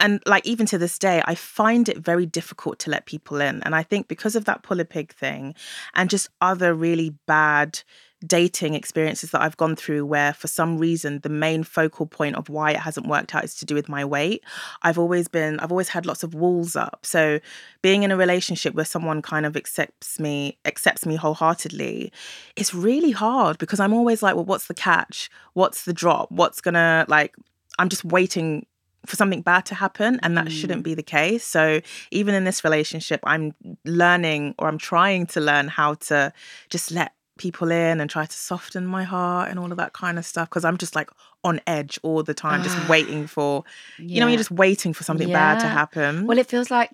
and 0.00 0.20
like 0.26 0.44
even 0.44 0.66
to 0.66 0.76
this 0.76 0.98
day 0.98 1.22
i 1.26 1.34
find 1.34 1.88
it 1.88 1.96
very 1.96 2.26
difficult 2.26 2.78
to 2.80 2.90
let 2.90 3.06
people 3.06 3.40
in 3.40 3.62
and 3.62 3.74
i 3.74 3.82
think 3.82 4.08
because 4.08 4.34
of 4.34 4.44
that 4.44 4.62
pull 4.62 4.80
a 4.80 4.84
pig 4.84 5.12
thing 5.14 5.54
and 5.94 6.10
just 6.10 6.28
other 6.40 6.74
really 6.74 7.14
bad 7.26 7.80
dating 8.26 8.74
experiences 8.74 9.30
that 9.30 9.42
I've 9.42 9.56
gone 9.56 9.76
through 9.76 10.06
where 10.06 10.32
for 10.32 10.48
some 10.48 10.78
reason 10.78 11.20
the 11.20 11.28
main 11.28 11.62
focal 11.62 12.06
point 12.06 12.36
of 12.36 12.48
why 12.48 12.72
it 12.72 12.78
hasn't 12.78 13.06
worked 13.06 13.34
out 13.34 13.44
is 13.44 13.54
to 13.56 13.64
do 13.64 13.74
with 13.74 13.88
my 13.88 14.04
weight. 14.04 14.44
I've 14.82 14.98
always 14.98 15.28
been 15.28 15.58
I've 15.60 15.72
always 15.72 15.88
had 15.88 16.06
lots 16.06 16.22
of 16.22 16.34
walls 16.34 16.76
up. 16.76 17.00
So 17.02 17.40
being 17.82 18.02
in 18.02 18.10
a 18.10 18.16
relationship 18.16 18.74
where 18.74 18.84
someone 18.84 19.22
kind 19.22 19.46
of 19.46 19.56
accepts 19.56 20.20
me 20.20 20.58
accepts 20.64 21.06
me 21.06 21.16
wholeheartedly, 21.16 22.12
it's 22.56 22.74
really 22.74 23.12
hard 23.12 23.58
because 23.58 23.80
I'm 23.80 23.92
always 23.92 24.22
like, 24.22 24.34
well 24.34 24.44
what's 24.44 24.66
the 24.66 24.74
catch? 24.74 25.30
What's 25.54 25.84
the 25.84 25.92
drop? 25.92 26.30
What's 26.30 26.60
to 26.60 27.04
like 27.08 27.34
I'm 27.78 27.88
just 27.88 28.04
waiting 28.04 28.66
for 29.06 29.16
something 29.16 29.42
bad 29.42 29.66
to 29.66 29.74
happen 29.74 30.20
and 30.22 30.36
that 30.36 30.46
mm. 30.46 30.50
shouldn't 30.50 30.84
be 30.84 30.94
the 30.94 31.02
case 31.02 31.44
so 31.44 31.80
even 32.10 32.34
in 32.34 32.44
this 32.44 32.62
relationship 32.62 33.20
i'm 33.24 33.52
learning 33.84 34.54
or 34.58 34.68
i'm 34.68 34.78
trying 34.78 35.26
to 35.26 35.40
learn 35.40 35.68
how 35.68 35.94
to 35.94 36.32
just 36.70 36.92
let 36.92 37.12
people 37.38 37.70
in 37.70 38.00
and 38.00 38.10
try 38.10 38.26
to 38.26 38.36
soften 38.36 38.86
my 38.86 39.04
heart 39.04 39.50
and 39.50 39.58
all 39.58 39.70
of 39.70 39.78
that 39.78 39.92
kind 39.92 40.18
of 40.18 40.24
stuff 40.26 40.48
because 40.48 40.64
I'm 40.64 40.76
just 40.76 40.94
like 40.94 41.10
on 41.44 41.60
edge 41.66 41.98
all 42.02 42.22
the 42.22 42.34
time, 42.34 42.62
just 42.62 42.76
ah, 42.76 42.86
waiting 42.88 43.26
for, 43.26 43.64
yeah. 43.98 44.14
you 44.14 44.20
know, 44.20 44.26
you're 44.26 44.38
just 44.38 44.50
waiting 44.50 44.92
for 44.92 45.04
something 45.04 45.28
yeah. 45.28 45.54
bad 45.54 45.60
to 45.60 45.66
happen. 45.66 46.26
Well, 46.26 46.38
it 46.38 46.46
feels 46.46 46.70
like 46.70 46.90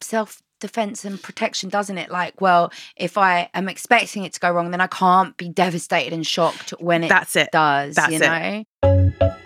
self 0.00 0.42
defense 0.60 1.04
and 1.04 1.22
protection, 1.22 1.68
doesn't 1.68 1.98
it? 1.98 2.10
Like, 2.10 2.40
well, 2.40 2.72
if 2.96 3.18
I 3.18 3.50
am 3.54 3.68
expecting 3.68 4.24
it 4.24 4.32
to 4.34 4.40
go 4.40 4.50
wrong, 4.50 4.70
then 4.70 4.80
I 4.80 4.86
can't 4.86 5.36
be 5.36 5.48
devastated 5.48 6.12
and 6.12 6.26
shocked 6.26 6.70
when 6.80 7.04
it, 7.04 7.08
That's 7.08 7.36
it. 7.36 7.50
does. 7.52 7.94
That's 7.94 8.12
you 8.12 8.18
know? 8.18 8.64
it. 8.82 9.45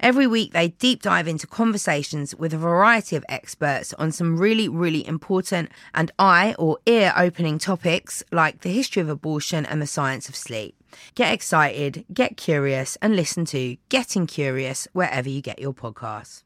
Every 0.00 0.26
week, 0.26 0.52
they 0.52 0.68
deep 0.68 1.02
dive 1.02 1.28
into 1.28 1.46
conversations 1.46 2.34
with 2.34 2.52
a 2.54 2.58
variety 2.58 3.16
of 3.16 3.24
experts 3.28 3.94
on 3.94 4.12
some 4.12 4.38
really, 4.38 4.68
really 4.68 5.06
important 5.06 5.70
and 5.94 6.10
eye 6.18 6.54
or 6.58 6.78
ear 6.86 7.12
opening 7.16 7.58
topics 7.58 8.22
like 8.32 8.60
the 8.60 8.72
history 8.72 9.02
of 9.02 9.08
abortion 9.08 9.66
and 9.66 9.80
the 9.80 9.86
science 9.86 10.28
of 10.28 10.36
sleep. 10.36 10.74
Get 11.14 11.32
excited, 11.32 12.04
get 12.12 12.36
curious, 12.36 12.96
and 13.02 13.16
listen 13.16 13.44
to 13.46 13.76
Getting 13.88 14.26
Curious 14.26 14.86
wherever 14.92 15.28
you 15.28 15.40
get 15.42 15.58
your 15.58 15.74
podcasts. 15.74 16.42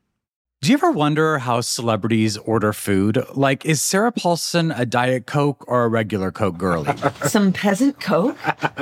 Do 0.61 0.71
you 0.71 0.75
ever 0.75 0.90
wonder 0.90 1.38
how 1.38 1.61
celebrities 1.61 2.37
order 2.37 2.73
food? 2.73 3.25
Like, 3.35 3.64
is 3.64 3.81
Sarah 3.81 4.11
Paulson 4.11 4.73
a 4.73 4.85
Diet 4.85 5.25
Coke 5.25 5.64
or 5.69 5.85
a 5.85 5.88
regular 5.88 6.33
Coke 6.33 6.59
girlie? 6.59 6.93
Some 7.26 7.52
peasant 7.52 8.00
Coke? 8.00 8.37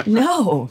No. 0.07 0.71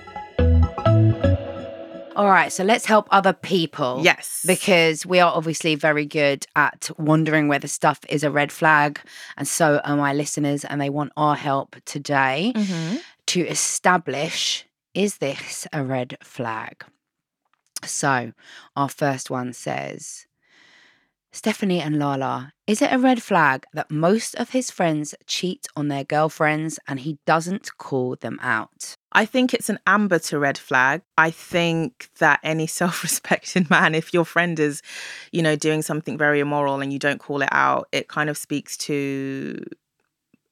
All 2.21 2.29
right, 2.29 2.51
so 2.51 2.63
let's 2.63 2.85
help 2.85 3.07
other 3.09 3.33
people. 3.33 4.01
Yes. 4.03 4.43
Because 4.45 5.07
we 5.07 5.19
are 5.19 5.33
obviously 5.33 5.73
very 5.73 6.05
good 6.05 6.45
at 6.55 6.91
wondering 6.99 7.47
whether 7.47 7.67
stuff 7.67 7.99
is 8.09 8.23
a 8.23 8.29
red 8.29 8.51
flag. 8.51 8.99
And 9.37 9.47
so 9.47 9.81
are 9.83 9.95
my 9.95 10.13
listeners, 10.13 10.63
and 10.63 10.79
they 10.79 10.91
want 10.91 11.13
our 11.17 11.35
help 11.35 11.77
today 11.85 12.53
Mm-hmm. 12.55 12.97
to 13.25 13.41
establish 13.47 14.65
is 14.93 15.17
this 15.17 15.67
a 15.73 15.83
red 15.83 16.15
flag? 16.21 16.85
So, 17.83 18.33
our 18.75 18.89
first 18.89 19.31
one 19.31 19.51
says 19.53 20.27
Stephanie 21.33 21.79
and 21.79 21.97
Lala, 21.97 22.51
is 22.67 22.81
it 22.81 22.91
a 22.91 22.99
red 22.99 23.23
flag 23.23 23.65
that 23.73 23.89
most 23.89 24.35
of 24.35 24.49
his 24.49 24.69
friends 24.69 25.15
cheat 25.27 25.65
on 25.77 25.87
their 25.87 26.03
girlfriends 26.03 26.77
and 26.87 26.99
he 26.99 27.19
doesn't 27.25 27.77
call 27.77 28.17
them 28.19 28.37
out? 28.41 28.95
I 29.13 29.25
think 29.25 29.53
it's 29.53 29.69
an 29.69 29.79
amber 29.87 30.19
to 30.19 30.39
red 30.39 30.57
flag. 30.57 31.01
I 31.17 31.31
think 31.31 32.09
that 32.19 32.41
any 32.43 32.67
self-respecting 32.79 33.67
man, 33.69 33.95
if 33.95 34.13
your 34.13 34.25
friend 34.25 34.59
is, 34.59 34.81
you 35.31 35.41
know, 35.41 35.55
doing 35.55 35.81
something 35.81 36.17
very 36.17 36.41
immoral 36.41 36.81
and 36.81 36.91
you 36.91 36.99
don't 36.99 37.19
call 37.19 37.41
it 37.41 37.49
out, 37.51 37.87
it 37.91 38.09
kind 38.09 38.29
of 38.29 38.37
speaks 38.37 38.75
to 38.77 39.63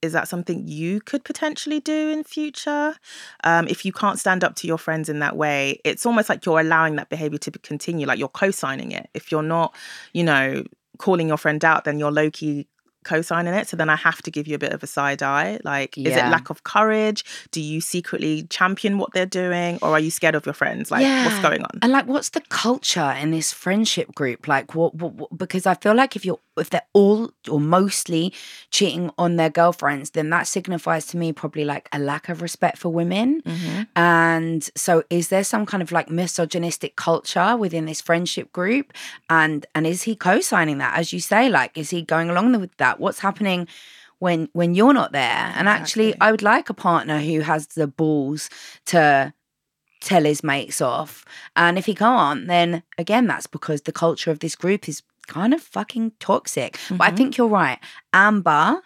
is 0.01 0.13
that 0.13 0.27
something 0.27 0.67
you 0.67 1.01
could 1.01 1.23
potentially 1.23 1.79
do 1.79 2.09
in 2.09 2.23
future? 2.23 2.95
Um, 3.43 3.67
if 3.67 3.85
you 3.85 3.91
can't 3.91 4.19
stand 4.19 4.43
up 4.43 4.55
to 4.55 4.67
your 4.67 4.77
friends 4.77 5.09
in 5.09 5.19
that 5.19 5.35
way 5.35 5.79
it's 5.83 6.05
almost 6.05 6.29
like 6.29 6.45
you're 6.45 6.59
allowing 6.59 6.95
that 6.95 7.09
behavior 7.09 7.37
to 7.39 7.51
continue 7.51 8.05
like 8.07 8.19
you're 8.19 8.27
co-signing 8.29 8.91
it. 8.91 9.09
If 9.13 9.31
you're 9.31 9.43
not 9.43 9.75
you 10.13 10.23
know 10.23 10.63
calling 10.97 11.27
your 11.27 11.37
friend 11.37 11.63
out 11.63 11.85
then 11.85 11.99
you're 11.99 12.11
low-key 12.11 12.67
co-signing 13.03 13.53
it 13.53 13.67
so 13.67 13.77
then 13.77 13.89
i 13.89 13.95
have 13.95 14.21
to 14.21 14.29
give 14.29 14.47
you 14.47 14.55
a 14.55 14.59
bit 14.59 14.73
of 14.73 14.83
a 14.83 14.87
side 14.87 15.23
eye 15.23 15.59
like 15.63 15.97
is 15.97 16.15
it 16.15 16.25
lack 16.29 16.49
of 16.49 16.63
courage 16.63 17.23
do 17.51 17.61
you 17.61 17.81
secretly 17.81 18.43
champion 18.43 18.97
what 18.97 19.11
they're 19.13 19.25
doing 19.25 19.79
or 19.81 19.89
are 19.89 19.99
you 19.99 20.11
scared 20.11 20.35
of 20.35 20.45
your 20.45 20.53
friends 20.53 20.91
like 20.91 21.03
what's 21.25 21.39
going 21.41 21.61
on 21.63 21.69
And 21.81 21.91
like, 21.91 22.07
what's 22.07 22.29
the 22.29 22.41
culture 22.49 23.15
in 23.19 23.31
this 23.31 23.51
friendship 23.51 24.13
group? 24.13 24.47
Like, 24.47 24.75
what, 24.75 24.95
what, 24.95 25.13
what? 25.13 25.37
Because 25.37 25.65
I 25.65 25.75
feel 25.75 25.93
like 25.95 26.15
if 26.15 26.25
you're, 26.25 26.39
if 26.57 26.69
they're 26.69 26.81
all 26.93 27.31
or 27.49 27.59
mostly 27.59 28.33
cheating 28.71 29.11
on 29.17 29.37
their 29.37 29.49
girlfriends, 29.49 30.11
then 30.11 30.29
that 30.31 30.47
signifies 30.47 31.05
to 31.07 31.17
me 31.17 31.31
probably 31.31 31.63
like 31.65 31.87
a 31.93 31.99
lack 31.99 32.27
of 32.29 32.41
respect 32.41 32.77
for 32.77 32.89
women. 32.89 33.41
Mm-hmm. 33.41 33.83
And 33.95 34.69
so, 34.75 35.03
is 35.09 35.29
there 35.29 35.43
some 35.43 35.65
kind 35.65 35.81
of 35.81 35.91
like 35.91 36.09
misogynistic 36.09 36.95
culture 36.95 37.55
within 37.55 37.85
this 37.85 38.01
friendship 38.01 38.51
group? 38.51 38.93
And 39.29 39.65
and 39.73 39.87
is 39.87 40.03
he 40.03 40.15
co-signing 40.15 40.79
that, 40.79 40.97
as 40.97 41.13
you 41.13 41.19
say? 41.19 41.49
Like, 41.49 41.77
is 41.77 41.89
he 41.89 42.01
going 42.01 42.29
along 42.29 42.59
with 42.59 42.75
that? 42.77 42.98
What's 42.99 43.19
happening? 43.19 43.67
When, 44.19 44.49
when 44.51 44.73
you're 44.75 44.93
not 44.93 45.13
there 45.13 45.53
and 45.55 45.69
actually 45.69 46.09
Exactly. 46.09 46.27
i 46.27 46.31
would 46.31 46.41
like 46.41 46.69
a 46.69 46.73
partner 46.73 47.19
who 47.19 47.39
has 47.39 47.67
the 47.67 47.87
balls 47.87 48.49
to 48.87 49.33
tell 50.01 50.23
his 50.23 50.43
mates 50.43 50.81
off. 50.81 51.23
And 51.55 51.77
if 51.77 51.85
he 51.85 51.93
can't, 51.95 52.47
then 52.47 52.83
again, 52.97 53.27
that's 53.27 53.47
because 53.47 53.81
the 53.81 53.91
culture 53.91 54.31
of 54.31 54.39
this 54.39 54.55
group 54.55 54.87
is 54.89 55.03
kind 55.27 55.53
of 55.53 55.61
fucking 55.61 56.13
toxic. 56.19 56.77
But 56.89 57.01
I 57.01 57.11
Mhm. 57.11 57.17
think 57.17 57.37
you're 57.37 57.47
right. 57.47 57.79
Amber, 58.13 58.81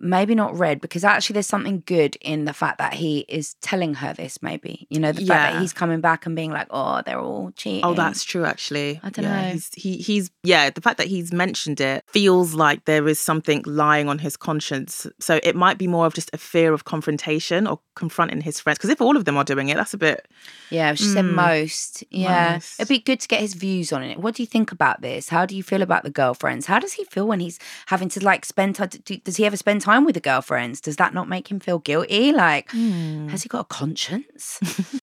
maybe 0.00 0.34
not 0.34 0.56
red, 0.58 0.80
because 0.80 1.04
actually 1.04 1.34
there's 1.34 1.46
something 1.46 1.82
good 1.86 2.16
in 2.20 2.44
the 2.44 2.52
fact 2.52 2.78
that 2.78 2.94
he 2.94 3.20
is 3.28 3.54
telling 3.62 3.94
her 3.94 4.12
this, 4.12 4.42
maybe. 4.42 4.86
You 4.90 5.00
know, 5.00 5.12
the 5.12 5.24
fact 5.26 5.52
that 5.52 5.60
he's 5.60 5.72
coming 5.72 6.00
back 6.00 6.26
and 6.26 6.34
being 6.36 6.50
like, 6.50 6.66
oh, 6.70 7.02
they're 7.04 7.20
all 7.20 7.50
cheating. 7.56 7.84
Oh, 7.84 7.94
that's 7.94 8.24
true. 8.24 8.44
Actually, 8.44 9.00
I 9.02 9.10
don't 9.10 9.24
Yeah, 9.24 9.42
know. 9.42 9.52
He's, 9.52 9.70
he 9.74 9.96
he's 9.98 10.30
yeah. 10.42 10.70
The 10.70 10.80
fact 10.80 10.98
that 10.98 11.06
he's 11.06 11.32
mentioned 11.32 11.80
it 11.80 12.04
feels 12.08 12.54
like 12.54 12.84
there 12.84 13.08
is 13.08 13.18
something 13.18 13.62
lying 13.66 14.08
on 14.08 14.18
his 14.18 14.36
conscience. 14.36 15.06
So 15.20 15.40
it 15.42 15.56
might 15.56 15.78
be 15.78 15.86
more 15.86 16.06
of 16.06 16.14
just 16.14 16.30
a 16.32 16.38
fear 16.38 16.72
of 16.72 16.84
confrontation 16.84 17.66
or 17.66 17.80
confronting 17.96 18.40
his 18.40 18.60
friends. 18.60 18.78
Because 18.78 18.90
if 18.90 19.00
all 19.00 19.16
of 19.16 19.24
them 19.24 19.36
are 19.36 19.44
doing 19.44 19.68
it, 19.70 19.76
that's 19.76 19.94
a 19.94 19.98
bit. 19.98 20.28
Yeah, 20.70 20.94
she 20.94 21.04
said 21.04 21.24
Mm. 21.24 21.32
most. 21.34 22.04
Yeah. 22.10 22.52
Most. 22.54 22.78
It'd 22.78 22.88
be 22.88 22.98
good 22.98 23.20
to 23.20 23.28
get 23.28 23.40
his 23.40 23.54
views 23.54 23.92
on 23.92 24.02
it. 24.02 24.18
What 24.18 24.34
do 24.34 24.42
you 24.42 24.46
think 24.46 24.70
about 24.70 25.00
this? 25.00 25.28
How 25.30 25.46
do 25.46 25.56
you 25.56 25.62
feel 25.62 25.82
about 25.82 26.02
the 26.04 26.10
girlfriends? 26.10 26.66
How 26.66 26.78
does 26.78 26.92
he 26.92 27.04
feel 27.04 27.26
when 27.26 27.40
he's 27.40 27.58
having 27.86 28.08
to 28.10 28.22
like 28.24 28.44
spend 28.44 28.74
time? 28.76 28.90
Does 29.24 29.36
he 29.36 29.46
ever 29.46 29.56
spend 29.56 29.80
time 29.80 29.87
with 30.04 30.14
the 30.14 30.20
girlfriends? 30.20 30.80
Does 30.80 30.96
that 30.96 31.14
not 31.14 31.28
make 31.28 31.50
him 31.50 31.60
feel 31.60 31.78
guilty? 31.78 32.32
Like, 32.32 32.70
Hmm. 32.70 33.28
has 33.28 33.42
he 33.42 33.48
got 33.48 33.60
a 33.60 33.64
conscience? 33.64 34.60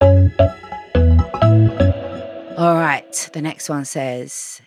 All 2.58 2.74
right. 2.76 3.30
The 3.32 3.42
next 3.42 3.68
one 3.68 3.84
says 3.84 4.62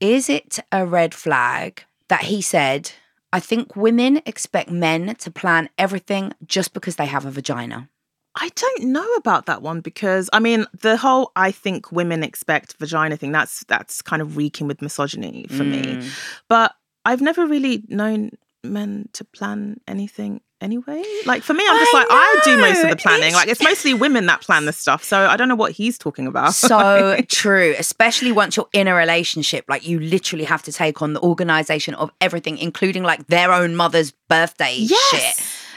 Is 0.00 0.28
it 0.28 0.58
a 0.70 0.86
red 0.86 1.14
flag 1.14 1.84
that 2.08 2.22
he 2.22 2.40
said, 2.42 2.92
I 3.32 3.40
think 3.40 3.74
women 3.76 4.20
expect 4.26 4.70
men 4.70 5.14
to 5.16 5.30
plan 5.30 5.68
everything 5.78 6.32
just 6.46 6.72
because 6.74 6.96
they 6.96 7.06
have 7.06 7.24
a 7.26 7.30
vagina? 7.30 7.88
I 8.34 8.48
don't 8.54 8.84
know 8.84 9.06
about 9.14 9.46
that 9.46 9.60
one 9.60 9.80
because 9.80 10.30
I 10.32 10.38
mean 10.38 10.66
the 10.80 10.96
whole 10.96 11.32
I 11.36 11.50
think 11.50 11.92
women 11.92 12.22
expect 12.22 12.76
vagina 12.78 13.16
thing 13.16 13.32
that's 13.32 13.64
that's 13.68 14.00
kind 14.02 14.22
of 14.22 14.36
reeking 14.36 14.66
with 14.68 14.80
misogyny 14.80 15.46
for 15.50 15.64
me. 15.64 15.82
Mm. 15.82 16.08
But 16.48 16.74
I've 17.04 17.20
never 17.20 17.46
really 17.46 17.82
known 17.88 18.30
men 18.64 19.08
to 19.14 19.24
plan 19.24 19.80
anything 19.88 20.40
anyway. 20.60 21.02
Like 21.26 21.42
for 21.42 21.52
me, 21.54 21.64
I'm 21.68 21.78
just 21.78 21.94
I 21.94 21.98
like 21.98 22.06
I 22.10 22.40
do 22.44 22.56
most 22.58 22.84
of 22.84 22.90
the 22.90 22.96
planning. 22.96 23.28
it's 23.28 23.34
Like 23.34 23.48
it's 23.48 23.62
mostly 23.62 23.94
women 23.94 24.26
that 24.26 24.40
plan 24.40 24.64
the 24.64 24.72
stuff. 24.72 25.02
So 25.04 25.26
I 25.26 25.36
don't 25.36 25.48
know 25.48 25.56
what 25.56 25.72
he's 25.72 25.98
talking 25.98 26.26
about. 26.26 26.54
so 26.54 27.18
true, 27.28 27.74
especially 27.78 28.32
once 28.32 28.56
you're 28.56 28.68
in 28.72 28.88
a 28.88 28.94
relationship. 28.94 29.64
Like 29.68 29.86
you 29.86 29.98
literally 30.00 30.44
have 30.44 30.62
to 30.64 30.72
take 30.72 31.02
on 31.02 31.12
the 31.12 31.20
organization 31.20 31.94
of 31.94 32.10
everything, 32.20 32.58
including 32.58 33.02
like 33.02 33.26
their 33.26 33.52
own 33.52 33.74
mother's 33.74 34.12
birthday 34.28 34.76
Yes. 34.78 35.10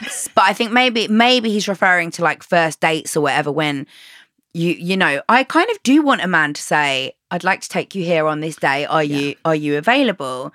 shit. 0.00 0.32
But 0.34 0.44
I 0.44 0.52
think 0.52 0.72
maybe 0.72 1.08
maybe 1.08 1.50
he's 1.50 1.68
referring 1.68 2.10
to 2.12 2.22
like 2.22 2.42
first 2.42 2.80
dates 2.80 3.16
or 3.16 3.22
whatever 3.22 3.50
when 3.50 3.86
you 4.54 4.72
you 4.72 4.96
know, 4.96 5.20
I 5.28 5.44
kind 5.44 5.68
of 5.70 5.82
do 5.82 6.02
want 6.02 6.22
a 6.22 6.28
man 6.28 6.54
to 6.54 6.62
say, 6.62 7.14
I'd 7.30 7.44
like 7.44 7.60
to 7.62 7.68
take 7.68 7.94
you 7.94 8.04
here 8.04 8.26
on 8.26 8.40
this 8.40 8.56
day. 8.56 8.84
Are 8.86 9.02
you 9.04 9.34
are 9.44 9.54
you 9.54 9.76
available? 9.76 10.52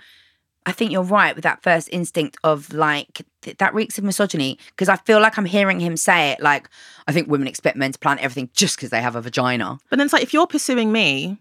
I 0.65 0.71
think 0.71 0.91
you're 0.91 1.01
right 1.03 1.33
with 1.35 1.43
that 1.43 1.63
first 1.63 1.89
instinct 1.91 2.37
of 2.43 2.71
like 2.73 3.23
th- 3.41 3.57
that 3.57 3.73
reeks 3.73 3.97
of 3.97 4.03
misogyny 4.03 4.59
because 4.67 4.89
I 4.89 4.95
feel 4.97 5.19
like 5.19 5.37
I'm 5.37 5.45
hearing 5.45 5.79
him 5.79 5.97
say 5.97 6.31
it 6.31 6.39
like 6.39 6.69
I 7.07 7.11
think 7.11 7.27
women 7.27 7.47
expect 7.47 7.77
men 7.77 7.91
to 7.91 7.99
plan 7.99 8.19
everything 8.19 8.49
just 8.53 8.75
because 8.77 8.89
they 8.91 9.01
have 9.01 9.15
a 9.15 9.21
vagina. 9.21 9.79
But 9.89 9.97
then 9.97 10.05
it's 10.05 10.13
like 10.13 10.23
if 10.23 10.33
you're 10.33 10.47
pursuing 10.47 10.91
me, 10.91 11.37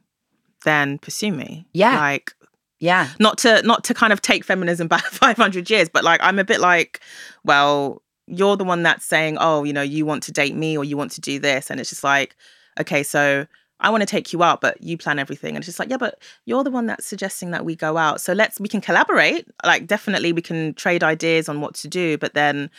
then 0.65 0.99
pursue 0.99 1.33
me. 1.33 1.67
Yeah. 1.73 1.99
Like 1.99 2.33
Yeah. 2.79 3.09
not 3.19 3.37
to 3.39 3.61
not 3.63 3.85
to 3.85 3.95
kind 3.95 4.13
of 4.13 4.23
take 4.23 4.45
feminism 4.45 4.89
back 4.89 5.05
500 5.05 5.69
years 5.69 5.89
but 5.91 6.03
like 6.03 6.21
i'm 6.23 6.39
a 6.39 6.45
bit 6.45 6.61
like 6.61 7.01
well 7.45 8.01
you're 8.27 8.57
the 8.57 8.65
one 8.65 8.83
that's 8.83 9.05
saying 9.05 9.37
oh 9.41 9.65
you 9.65 9.73
know 9.75 9.83
you 9.83 10.07
want 10.07 10.23
to 10.23 10.33
date 10.33 10.55
me 10.55 10.79
or 10.79 10.85
you 10.85 10.97
want 10.97 11.13
to 11.13 11.21
do 11.21 11.39
this 11.39 11.71
and 11.71 11.79
it's 11.81 11.91
just 11.91 12.05
like 12.05 12.37
okay 12.79 13.03
so 13.03 13.47
i 13.81 13.91
want 13.91 14.01
to 14.03 14.07
take 14.07 14.33
you 14.33 14.43
out 14.43 14.61
but 14.61 14.81
you 14.83 14.97
plan 14.97 15.19
everything. 15.19 15.57
And 15.57 15.59
it's 15.59 15.67
just 15.67 15.79
like 15.79 15.91
yeah 15.91 15.97
but 15.97 16.19
you're 16.45 16.65
the 16.65 16.71
one 16.71 16.87
that's 16.87 17.07
suggesting 17.07 17.51
that 17.51 17.65
we 17.65 17.75
go 17.77 17.97
out 17.97 18.21
so 18.21 18.33
let's 18.33 18.61
we 18.61 18.69
can 18.69 18.81
collaborate 18.81 19.47
like 19.65 19.87
definitely 19.87 20.33
we 20.33 20.43
can 20.43 20.75
trade 20.75 21.03
ideas 21.03 21.49
on 21.49 21.61
what 21.61 21.75
to 21.77 21.89
do. 21.89 22.19
But 22.19 22.35
then 22.35 22.71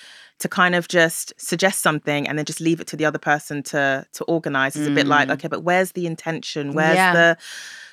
to 0.42 0.50
kind 0.50 0.76
of 0.76 0.88
just 0.88 1.34
suggest 1.38 1.80
something 1.80 2.28
and 2.28 2.38
then 2.38 2.46
just 2.46 2.60
leave 2.62 2.80
it 2.82 2.88
to 2.88 2.96
the 2.98 3.06
other 3.06 3.20
person 3.20 3.64
to 3.64 4.06
to 4.14 4.24
organize 4.26 4.76
is 4.76 4.88
a 4.88 4.92
bit 4.92 5.08
like 5.08 5.28
Mm. 5.30 5.34
okay 5.34 5.48
but 5.48 5.62
where's 5.64 5.92
the 5.94 6.06
intention 6.06 6.74
where's 6.74 6.96
Yeah. 6.96 7.14
the 7.14 7.38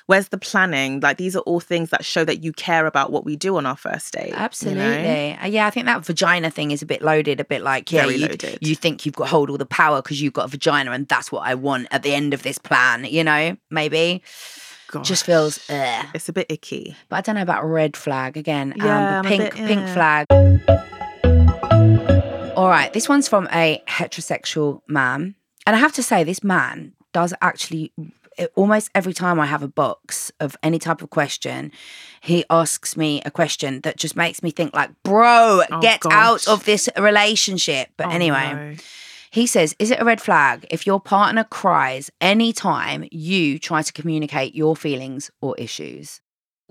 where's 0.07 0.29
the 0.29 0.37
planning 0.39 0.99
like 1.01 1.17
these 1.17 1.35
are 1.35 1.41
all 1.49 1.59
things 1.59 1.91
that 1.91 2.03
show 2.03 2.25
that 2.25 2.43
you 2.43 2.51
care 2.51 2.85
about 2.87 3.11
what 3.11 3.23
we 3.25 3.35
do 3.35 3.57
on 3.57 3.65
our 3.67 3.77
first 3.77 4.11
date 4.13 4.29
you 4.29 4.31
know? 4.33 4.37
Absolutely. 4.39 5.37
Uh, 5.39 5.45
Yeah, 5.47 5.67
I 5.67 5.69
think 5.69 5.85
that 5.85 6.03
vagina 6.03 6.49
thing 6.49 6.71
is 6.71 6.81
a 6.81 6.85
bit 6.87 7.01
loaded, 7.03 7.39
a 7.39 7.45
bit 7.45 7.61
like, 7.61 7.91
yeah, 7.91 8.07
you, 8.07 8.27
you 8.59 8.73
think 8.75 9.05
you've 9.05 9.15
got 9.15 9.27
hold 9.29 9.51
all 9.51 9.57
the 9.59 9.67
power 9.67 10.01
because 10.01 10.19
you've 10.21 10.33
got 10.33 10.45
a 10.45 10.47
vagina 10.47 10.91
and 10.91 11.07
that's 11.07 11.31
what 11.31 11.41
I 11.45 11.53
want 11.53 11.87
at 11.91 12.01
the 12.01 12.13
end 12.15 12.33
of 12.33 12.41
this 12.41 12.57
plan, 12.57 13.05
you 13.05 13.23
know, 13.23 13.55
maybe. 13.69 14.23
Just 15.03 15.23
feels, 15.27 15.59
ugh. 15.69 16.05
it's 16.15 16.27
a 16.27 16.33
bit 16.33 16.47
icky 16.49 16.95
But 17.09 17.17
I 17.17 17.21
don't 17.21 17.35
know 17.35 17.43
about 17.43 17.63
red 17.63 17.95
flag 17.95 18.35
again. 18.35 18.73
Yeah, 18.75 18.85
amber, 18.85 19.17
I'm 19.19 19.25
pink, 19.25 19.43
bit- 19.55 19.67
pink 19.67 19.87
flag. 19.89 20.88
All 22.59 22.67
right, 22.67 22.91
this 22.91 23.07
one's 23.07 23.29
from 23.29 23.47
a 23.53 23.81
heterosexual 23.87 24.81
man. 24.85 25.35
And 25.65 25.77
I 25.77 25.79
have 25.79 25.93
to 25.93 26.03
say, 26.03 26.25
this 26.25 26.43
man 26.43 26.91
does 27.13 27.33
actually 27.41 27.93
almost 28.55 28.89
every 28.93 29.13
time 29.13 29.39
I 29.39 29.45
have 29.45 29.63
a 29.63 29.67
box 29.69 30.29
of 30.41 30.57
any 30.61 30.77
type 30.77 31.01
of 31.01 31.09
question, 31.09 31.71
he 32.19 32.43
asks 32.49 32.97
me 32.97 33.21
a 33.25 33.31
question 33.31 33.79
that 33.81 33.95
just 33.95 34.17
makes 34.17 34.43
me 34.43 34.51
think 34.51 34.73
like, 34.73 34.89
bro, 35.03 35.61
Oh, 35.71 35.79
get 35.81 36.01
gosh. 36.01 36.11
out 36.13 36.47
of 36.49 36.65
this 36.65 36.89
relationship. 36.97 37.91
But 37.95 38.07
Oh, 38.07 38.11
anyway, 38.11 38.53
no. 38.53 38.75
he 39.31 39.47
says, 39.47 39.73
Is 39.79 39.89
it 39.89 40.01
a 40.01 40.03
red 40.03 40.19
flag 40.19 40.67
if 40.69 40.85
your 40.85 40.99
partner 40.99 41.45
cries 41.45 42.11
anytime 42.19 43.07
you 43.09 43.57
try 43.57 43.83
to 43.83 43.93
communicate 43.93 44.53
your 44.53 44.75
feelings 44.75 45.31
or 45.39 45.55
issues? 45.57 46.19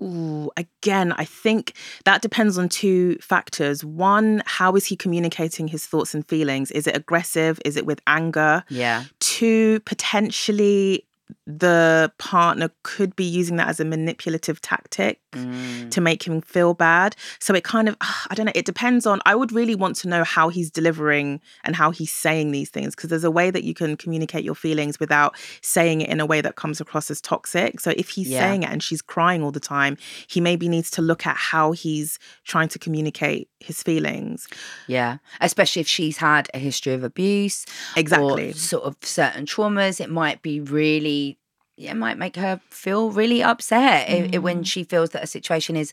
Ooh, 0.01 0.49
again, 0.55 1.13
I 1.13 1.25
think 1.25 1.73
that 2.05 2.21
depends 2.21 2.57
on 2.57 2.69
two 2.69 3.15
factors. 3.17 3.83
One, 3.83 4.41
how 4.45 4.75
is 4.75 4.85
he 4.85 4.95
communicating 4.95 5.67
his 5.67 5.85
thoughts 5.85 6.13
and 6.13 6.27
feelings? 6.27 6.71
Is 6.71 6.87
it 6.87 6.95
aggressive? 6.95 7.59
Is 7.65 7.75
it 7.75 7.85
with 7.85 7.99
anger? 8.07 8.63
Yeah. 8.69 9.03
Two, 9.19 9.81
potentially 9.81 11.05
the 11.45 12.11
partner 12.19 12.69
could 12.83 13.15
be 13.15 13.23
using 13.23 13.55
that 13.57 13.67
as 13.67 13.79
a 13.79 13.85
manipulative 13.85 14.61
tactic 14.61 15.19
Mm. 15.33 15.91
to 15.91 16.01
make 16.01 16.23
him 16.25 16.41
feel 16.41 16.73
bad. 16.73 17.15
So 17.39 17.53
it 17.53 17.63
kind 17.63 17.87
of, 17.87 17.95
I 18.01 18.33
don't 18.33 18.47
know, 18.47 18.51
it 18.55 18.65
depends 18.65 19.05
on, 19.05 19.21
I 19.27 19.35
would 19.35 19.51
really 19.51 19.75
want 19.75 19.95
to 19.97 20.07
know 20.07 20.23
how 20.23 20.49
he's 20.49 20.71
delivering 20.71 21.39
and 21.63 21.75
how 21.75 21.91
he's 21.91 22.11
saying 22.11 22.51
these 22.51 22.71
things 22.71 22.95
because 22.95 23.11
there's 23.11 23.23
a 23.23 23.29
way 23.29 23.51
that 23.51 23.63
you 23.63 23.75
can 23.75 23.95
communicate 23.95 24.43
your 24.43 24.55
feelings 24.55 24.99
without 24.99 25.35
saying 25.61 26.01
it 26.01 26.09
in 26.09 26.19
a 26.19 26.25
way 26.25 26.41
that 26.41 26.55
comes 26.55 26.81
across 26.81 27.11
as 27.11 27.21
toxic. 27.21 27.79
So 27.79 27.93
if 27.95 28.09
he's 28.09 28.29
Yeah. 28.29 28.39
saying 28.39 28.63
it 28.63 28.71
and 28.71 28.81
she's 28.81 29.03
crying 29.03 29.43
all 29.43 29.51
the 29.51 29.59
time, 29.59 29.97
he 30.27 30.41
maybe 30.41 30.67
needs 30.67 30.89
to 30.91 31.01
look 31.03 31.27
at 31.27 31.37
how 31.37 31.73
he's 31.73 32.17
trying 32.43 32.69
to 32.69 32.79
communicate 32.79 33.47
his 33.59 33.83
feelings. 33.83 34.47
Yeah. 34.87 35.17
Especially 35.41 35.81
if 35.81 35.87
she's 35.87 36.17
had 36.17 36.49
a 36.53 36.59
history 36.59 36.93
of 36.93 37.03
abuse 37.03 37.65
Exactly. 37.95 38.49
or 38.49 38.53
sort 38.53 38.83
of 38.83 38.95
certain 39.01 39.45
traumas, 39.45 39.99
it 39.99 40.09
might 40.09 40.41
be 40.41 40.59
really, 40.61 41.37
it 41.77 41.95
might 41.95 42.17
make 42.17 42.35
her 42.35 42.59
feel 42.69 43.11
really 43.11 43.43
upset 43.43 44.09
i- 44.09 44.29
i- 44.33 44.37
when 44.37 44.63
she 44.63 44.83
feels 44.83 45.09
that 45.11 45.23
a 45.23 45.27
situation 45.27 45.75
is 45.75 45.91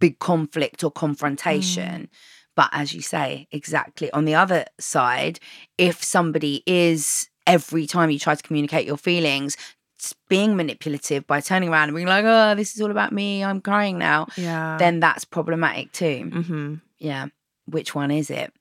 big 0.00 0.18
conflict 0.18 0.82
or 0.84 0.90
confrontation. 0.90 2.08
But 2.56 2.70
as 2.72 2.94
you 2.94 3.02
say, 3.02 3.48
exactly. 3.50 4.10
On 4.12 4.24
the 4.24 4.34
other 4.36 4.64
side, 4.78 5.40
if 5.76 6.02
somebody 6.04 6.62
is 6.66 7.28
every 7.46 7.86
time 7.86 8.10
you 8.10 8.18
try 8.18 8.34
to 8.34 8.42
communicate 8.42 8.86
your 8.86 8.96
feelings, 8.96 9.56
being 10.28 10.54
manipulative 10.54 11.26
by 11.26 11.40
turning 11.40 11.68
around 11.70 11.88
and 11.88 11.94
being 11.96 12.06
like, 12.06 12.24
oh, 12.26 12.54
this 12.54 12.74
is 12.74 12.80
all 12.82 12.90
about 12.90 13.10
me, 13.12 13.42
I'm 13.42 13.60
crying 13.60 13.98
now, 13.98 14.26
Yeah. 14.36 14.76
then 14.78 15.00
that's 15.00 15.24
problematic 15.24 15.92
too. 15.92 16.30
hmm 16.30 16.74
Yeah. 16.98 17.26
Which 17.66 17.94
one 17.94 18.10
is 18.10 18.28
it? 18.28 18.52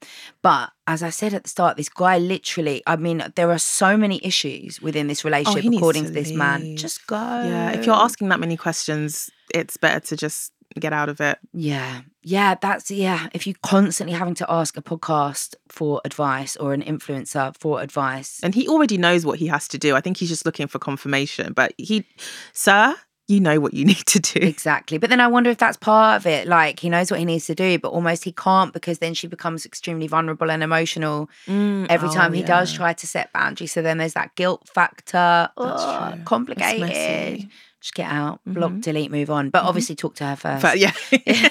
But 0.41 0.71
as 0.87 1.03
I 1.03 1.09
said 1.09 1.33
at 1.33 1.43
the 1.43 1.49
start, 1.49 1.75
this 1.75 1.89
guy 1.89 2.17
literally, 2.19 2.81
I 2.87 2.95
mean, 2.95 3.21
there 3.35 3.51
are 3.51 3.57
so 3.57 3.97
many 3.97 4.25
issues 4.25 4.81
within 4.81 5.07
this 5.07 5.25
oh, 5.25 5.29
relationship, 5.29 5.71
Oh, 5.73 5.77
according 5.77 6.03
to 6.03 6.09
to, 6.09 6.13
this 6.13 6.31
man. 6.31 6.77
Just 6.77 7.05
go. 7.07 7.17
Yeah. 7.17 7.71
If 7.71 7.85
you're 7.85 7.95
asking 7.95 8.29
that 8.29 8.39
many 8.39 8.55
questions, 8.55 9.29
it's 9.53 9.75
better 9.75 9.99
to 9.99 10.15
just 10.15 10.53
get 10.79 10.93
out 10.93 11.09
of 11.09 11.19
it. 11.19 11.37
Yeah. 11.51 12.01
Yeah. 12.21 12.55
That's, 12.61 12.89
yeah. 12.89 13.27
If 13.33 13.45
you're 13.45 13.57
constantly 13.61 14.15
having 14.15 14.35
to 14.35 14.49
ask 14.49 14.77
a 14.77 14.81
podcast 14.81 15.55
for 15.67 16.01
advice 16.05 16.55
or 16.55 16.73
an 16.73 16.81
influencer 16.81 17.53
for 17.59 17.81
advice, 17.81 18.39
And 18.41 18.55
he 18.55 18.69
already 18.69 18.97
knows 18.97 19.25
what 19.25 19.37
he 19.37 19.47
has 19.47 19.67
to 19.67 19.77
do. 19.77 19.95
I 19.95 20.01
think 20.01 20.15
he's 20.15 20.29
just 20.29 20.45
looking 20.45 20.67
for 20.67 20.79
confirmation. 20.79 21.51
But 21.51 21.73
he, 21.77 22.05
sir, 22.53 22.95
you 23.27 23.39
know 23.39 23.59
what 23.59 23.73
you 23.73 23.85
need 23.85 24.05
to 24.07 24.19
do. 24.19 24.39
Exactly. 24.41 24.97
But 24.97 25.09
then 25.09 25.19
I 25.19 25.27
wonder 25.27 25.49
if 25.49 25.57
that's 25.57 25.77
part 25.77 26.21
of 26.21 26.27
it. 26.27 26.47
Like 26.47 26.79
he 26.79 26.89
knows 26.89 27.09
what 27.09 27.19
he 27.19 27.25
needs 27.25 27.45
to 27.47 27.55
do, 27.55 27.79
but 27.79 27.89
almost 27.89 28.23
he 28.23 28.31
can't 28.31 28.73
because 28.73 28.99
then 28.99 29.13
she 29.13 29.27
becomes 29.27 29.65
extremely 29.65 30.07
vulnerable 30.07 30.51
and 30.51 30.63
emotional 30.63 31.29
every 31.47 32.09
oh, 32.09 32.13
time 32.13 32.33
he 32.33 32.43
does 32.43 32.73
try 32.73 32.93
to 32.93 33.07
set 33.07 33.31
boundaries. 33.33 33.71
So 33.71 33.81
then 33.81 33.97
there's 33.97 34.13
that 34.13 34.35
guilt 34.35 34.69
factor. 34.73 35.49
True. 35.57 36.23
Complicated. 36.25 37.49
Just 37.79 37.95
get 37.95 38.09
out, 38.09 38.39
block, 38.45 38.71
Mhm. 38.71 38.81
delete, 38.81 39.11
move 39.11 39.29
on. 39.29 39.49
But 39.49 39.63
obviously 39.63 39.95
talk 39.95 40.15
to 40.15 40.25
her 40.25 40.35
first. 40.37 40.61
But 40.61 40.79
yeah. 40.79 40.93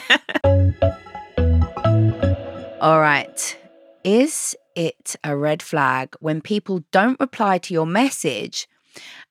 All 2.81 3.01
right. 3.01 3.59
Is 4.03 4.57
it 4.75 5.15
a 5.23 5.37
red 5.37 5.63
flag 5.63 6.17
when 6.21 6.41
people 6.41 6.83
don't 6.91 7.21
reply 7.21 7.59
to 7.59 7.75
your 7.75 7.87
message 7.87 8.67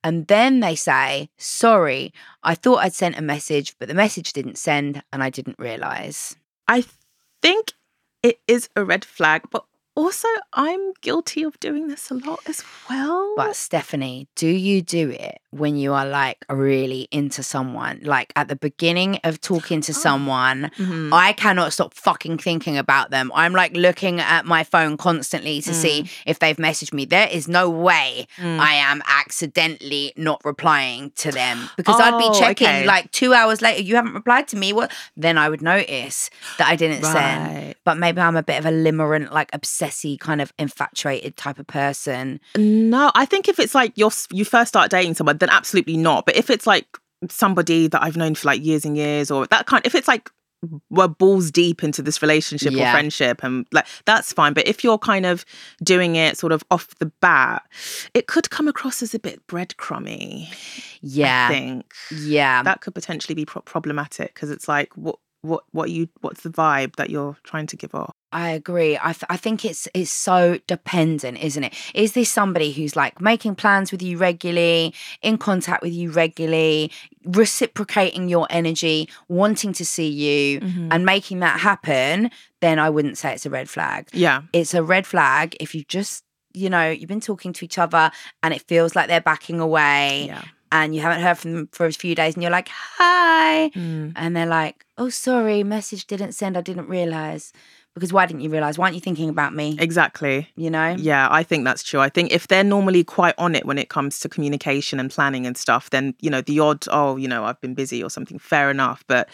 and 0.03 0.27
then 0.27 0.59
they 0.59 0.75
say, 0.75 1.29
sorry, 1.37 2.13
I 2.43 2.55
thought 2.55 2.83
I'd 2.83 2.93
sent 2.93 3.17
a 3.17 3.21
message, 3.21 3.75
but 3.77 3.87
the 3.87 3.93
message 3.93 4.33
didn't 4.33 4.57
send 4.57 5.03
and 5.11 5.23
I 5.23 5.29
didn't 5.29 5.59
realize? 5.59 6.35
I 6.67 6.85
think 7.41 7.73
it 8.23 8.39
is 8.47 8.69
a 8.75 8.83
red 8.83 9.05
flag, 9.05 9.43
but 9.51 9.65
also 9.95 10.27
I'm 10.53 10.93
guilty 11.01 11.43
of 11.43 11.59
doing 11.59 11.87
this 11.87 12.09
a 12.09 12.15
lot 12.15 12.39
as 12.47 12.63
well. 12.89 13.33
But 13.35 13.55
Stephanie, 13.55 14.27
do 14.35 14.47
you 14.47 14.81
do 14.81 15.09
it 15.09 15.40
when 15.51 15.75
you 15.75 15.93
are 15.93 16.05
like 16.05 16.43
really 16.49 17.07
into 17.11 17.43
someone? 17.43 17.99
Like 18.03 18.31
at 18.35 18.47
the 18.47 18.55
beginning 18.55 19.19
of 19.23 19.39
talking 19.41 19.81
to 19.81 19.93
someone, 19.93 20.71
Mhm. 20.77 21.09
I 21.13 21.33
cannot 21.33 21.73
stop 21.73 21.93
fucking 21.93 22.37
thinking 22.39 22.77
about 22.77 23.11
them. 23.11 23.31
I'm 23.35 23.53
like 23.53 23.75
looking 23.75 24.19
at 24.19 24.45
my 24.45 24.63
phone 24.63 24.97
constantly 24.97 25.61
to 25.61 25.73
see 25.73 26.09
if 26.25 26.39
they've 26.39 26.57
messaged 26.57 26.93
me. 26.93 27.05
There 27.05 27.27
is 27.27 27.47
no 27.47 27.69
way 27.69 28.27
I 28.39 28.73
am 28.75 29.01
accidentally 29.07 30.13
not 30.15 30.41
replying 30.45 31.11
to 31.17 31.31
them 31.31 31.69
because 31.77 31.99
I'd 31.99 32.17
be 32.17 32.25
Oh, 32.31 32.39
checking 32.39 32.67
okay. 32.67 32.85
like 32.85 33.11
two 33.11 33.33
hours 33.33 33.61
later, 33.61 33.81
you 33.81 33.95
haven't 33.95 34.13
replied 34.13 34.47
to 34.49 34.55
me. 34.57 34.71
What? 34.73 34.91
Then 35.17 35.37
I 35.37 35.49
would 35.49 35.61
notice 35.61 36.29
that 36.57 36.67
I 36.69 36.75
didn't 36.75 37.03
send. 37.03 37.75
But 37.83 37.97
maybe 37.97 38.21
I'm 38.21 38.35
a 38.35 38.43
bit 38.43 38.59
of 38.59 38.65
a 38.65 38.69
limerent, 38.71 39.31
like 39.31 39.51
obsessy, 39.51 40.19
kind 40.19 40.41
of 40.41 40.53
infatuated 40.59 41.35
type 41.35 41.59
of 41.59 41.67
person. 41.67 42.39
No, 42.55 43.11
I 43.15 43.25
think 43.25 43.49
if 43.49 43.59
it's 43.59 43.73
like 43.75 43.93
you're 43.95 44.11
you 44.31 44.45
first 44.45 44.69
start 44.69 44.91
dating 44.91 45.15
someone, 45.15 45.37
then 45.41 45.49
absolutely 45.49 45.97
not. 45.97 46.25
But 46.25 46.37
if 46.37 46.49
it's 46.49 46.65
like 46.65 46.87
somebody 47.29 47.87
that 47.89 48.01
I've 48.01 48.17
known 48.17 48.33
for 48.35 48.47
like 48.47 48.63
years 48.63 48.85
and 48.85 48.95
years, 48.97 49.29
or 49.29 49.45
that 49.47 49.65
kind, 49.65 49.85
if 49.85 49.93
it's 49.93 50.07
like 50.07 50.29
we're 50.91 51.07
balls 51.07 51.49
deep 51.49 51.83
into 51.83 52.03
this 52.03 52.21
relationship 52.21 52.71
Yeah. 52.71 52.89
or 52.89 52.93
friendship, 52.93 53.43
and 53.43 53.65
like 53.71 53.87
that's 54.05 54.31
fine. 54.31 54.53
But 54.53 54.67
if 54.67 54.83
you're 54.83 54.99
kind 54.99 55.25
of 55.25 55.43
doing 55.83 56.15
it 56.15 56.37
sort 56.37 56.51
of 56.53 56.63
off 56.71 56.87
the 56.99 57.07
bat, 57.19 57.63
it 58.13 58.27
could 58.27 58.49
come 58.51 58.67
across 58.67 59.01
as 59.01 59.13
a 59.15 59.19
bit 59.19 59.45
breadcrummy. 59.47 60.47
Yeah 61.01 61.47
i 61.49 61.53
think 61.53 61.93
Yeah. 62.11 62.61
that 62.63 62.81
could 62.81 62.93
potentially 62.93 63.33
be 63.35 63.45
pro- 63.45 63.63
problematic 63.63 64.35
because 64.35 64.51
it's 64.51 64.67
like 64.67 64.95
what 64.95 65.17
what 65.41 65.63
what 65.71 65.89
you 65.89 66.07
what's 66.21 66.41
the 66.41 66.49
vibe 66.49 66.95
that 66.97 67.09
you're 67.09 67.37
trying 67.43 67.67
to 67.67 67.75
give 67.75 67.93
off. 67.95 68.13
I 68.33 68.51
agree. 68.51 68.97
I, 68.97 69.11
th- 69.11 69.25
I 69.29 69.35
think 69.35 69.65
it's 69.65 69.87
it's 69.93 70.11
so 70.11 70.59
dependent, 70.67 71.43
isn't 71.43 71.63
it? 71.63 71.73
Is 71.93 72.13
this 72.13 72.29
somebody 72.29 72.71
who's 72.71 72.95
like 72.95 73.19
making 73.19 73.55
plans 73.55 73.91
with 73.91 74.01
you 74.01 74.17
regularly, 74.17 74.93
in 75.21 75.37
contact 75.37 75.83
with 75.83 75.91
you 75.93 76.11
regularly, 76.11 76.91
reciprocating 77.25 78.29
your 78.29 78.47
energy, 78.49 79.09
wanting 79.27 79.73
to 79.73 79.85
see 79.85 80.07
you, 80.07 80.61
mm-hmm. 80.61 80.87
and 80.91 81.05
making 81.05 81.39
that 81.39 81.59
happen? 81.59 82.31
Then 82.61 82.79
I 82.79 82.89
wouldn't 82.89 83.17
say 83.17 83.33
it's 83.33 83.45
a 83.45 83.49
red 83.49 83.69
flag. 83.69 84.07
Yeah. 84.13 84.43
It's 84.53 84.73
a 84.73 84.83
red 84.83 85.05
flag 85.05 85.57
if 85.59 85.75
you 85.75 85.83
just, 85.83 86.23
you 86.53 86.69
know, 86.69 86.89
you've 86.89 87.09
been 87.09 87.19
talking 87.19 87.53
to 87.53 87.65
each 87.65 87.77
other 87.77 88.11
and 88.43 88.53
it 88.53 88.61
feels 88.61 88.95
like 88.95 89.07
they're 89.07 89.19
backing 89.19 89.59
away 89.59 90.27
Yeah. 90.27 90.43
And 90.71 90.95
you 90.95 91.01
haven't 91.01 91.21
heard 91.21 91.37
from 91.37 91.53
them 91.53 91.69
for 91.71 91.85
a 91.85 91.91
few 91.91 92.15
days 92.15 92.33
and 92.35 92.43
you're 92.43 92.51
like, 92.51 92.69
hi. 92.69 93.69
Mm. 93.69 94.13
And 94.15 94.35
they're 94.35 94.45
like, 94.45 94.85
oh, 94.97 95.09
sorry, 95.09 95.63
message 95.63 96.07
didn't 96.07 96.33
send. 96.33 96.57
I 96.57 96.61
didn't 96.61 96.87
realize. 96.87 97.51
Because 97.93 98.13
why 98.13 98.25
didn't 98.25 98.39
you 98.39 98.49
realize? 98.49 98.77
Why 98.77 98.85
aren't 98.85 98.95
you 98.95 99.01
thinking 99.01 99.27
about 99.27 99.53
me? 99.53 99.75
Exactly. 99.77 100.47
You 100.55 100.69
know? 100.69 100.95
Yeah, 100.97 101.27
I 101.29 101.43
think 101.43 101.65
that's 101.65 101.83
true. 101.83 101.99
I 101.99 102.07
think 102.07 102.31
if 102.31 102.47
they're 102.47 102.63
normally 102.63 103.03
quite 103.03 103.35
on 103.37 103.53
it 103.53 103.65
when 103.65 103.77
it 103.77 103.89
comes 103.89 104.19
to 104.21 104.29
communication 104.29 104.97
and 104.97 105.11
planning 105.11 105.45
and 105.45 105.57
stuff, 105.57 105.89
then, 105.89 106.15
you 106.21 106.29
know, 106.29 106.39
the 106.39 106.61
odd, 106.61 106.85
oh, 106.89 107.17
you 107.17 107.27
know, 107.27 107.43
I've 107.43 107.59
been 107.59 107.73
busy 107.73 108.01
or 108.01 108.09
something, 108.09 108.39
fair 108.39 108.71
enough. 108.71 109.03
But 109.07 109.27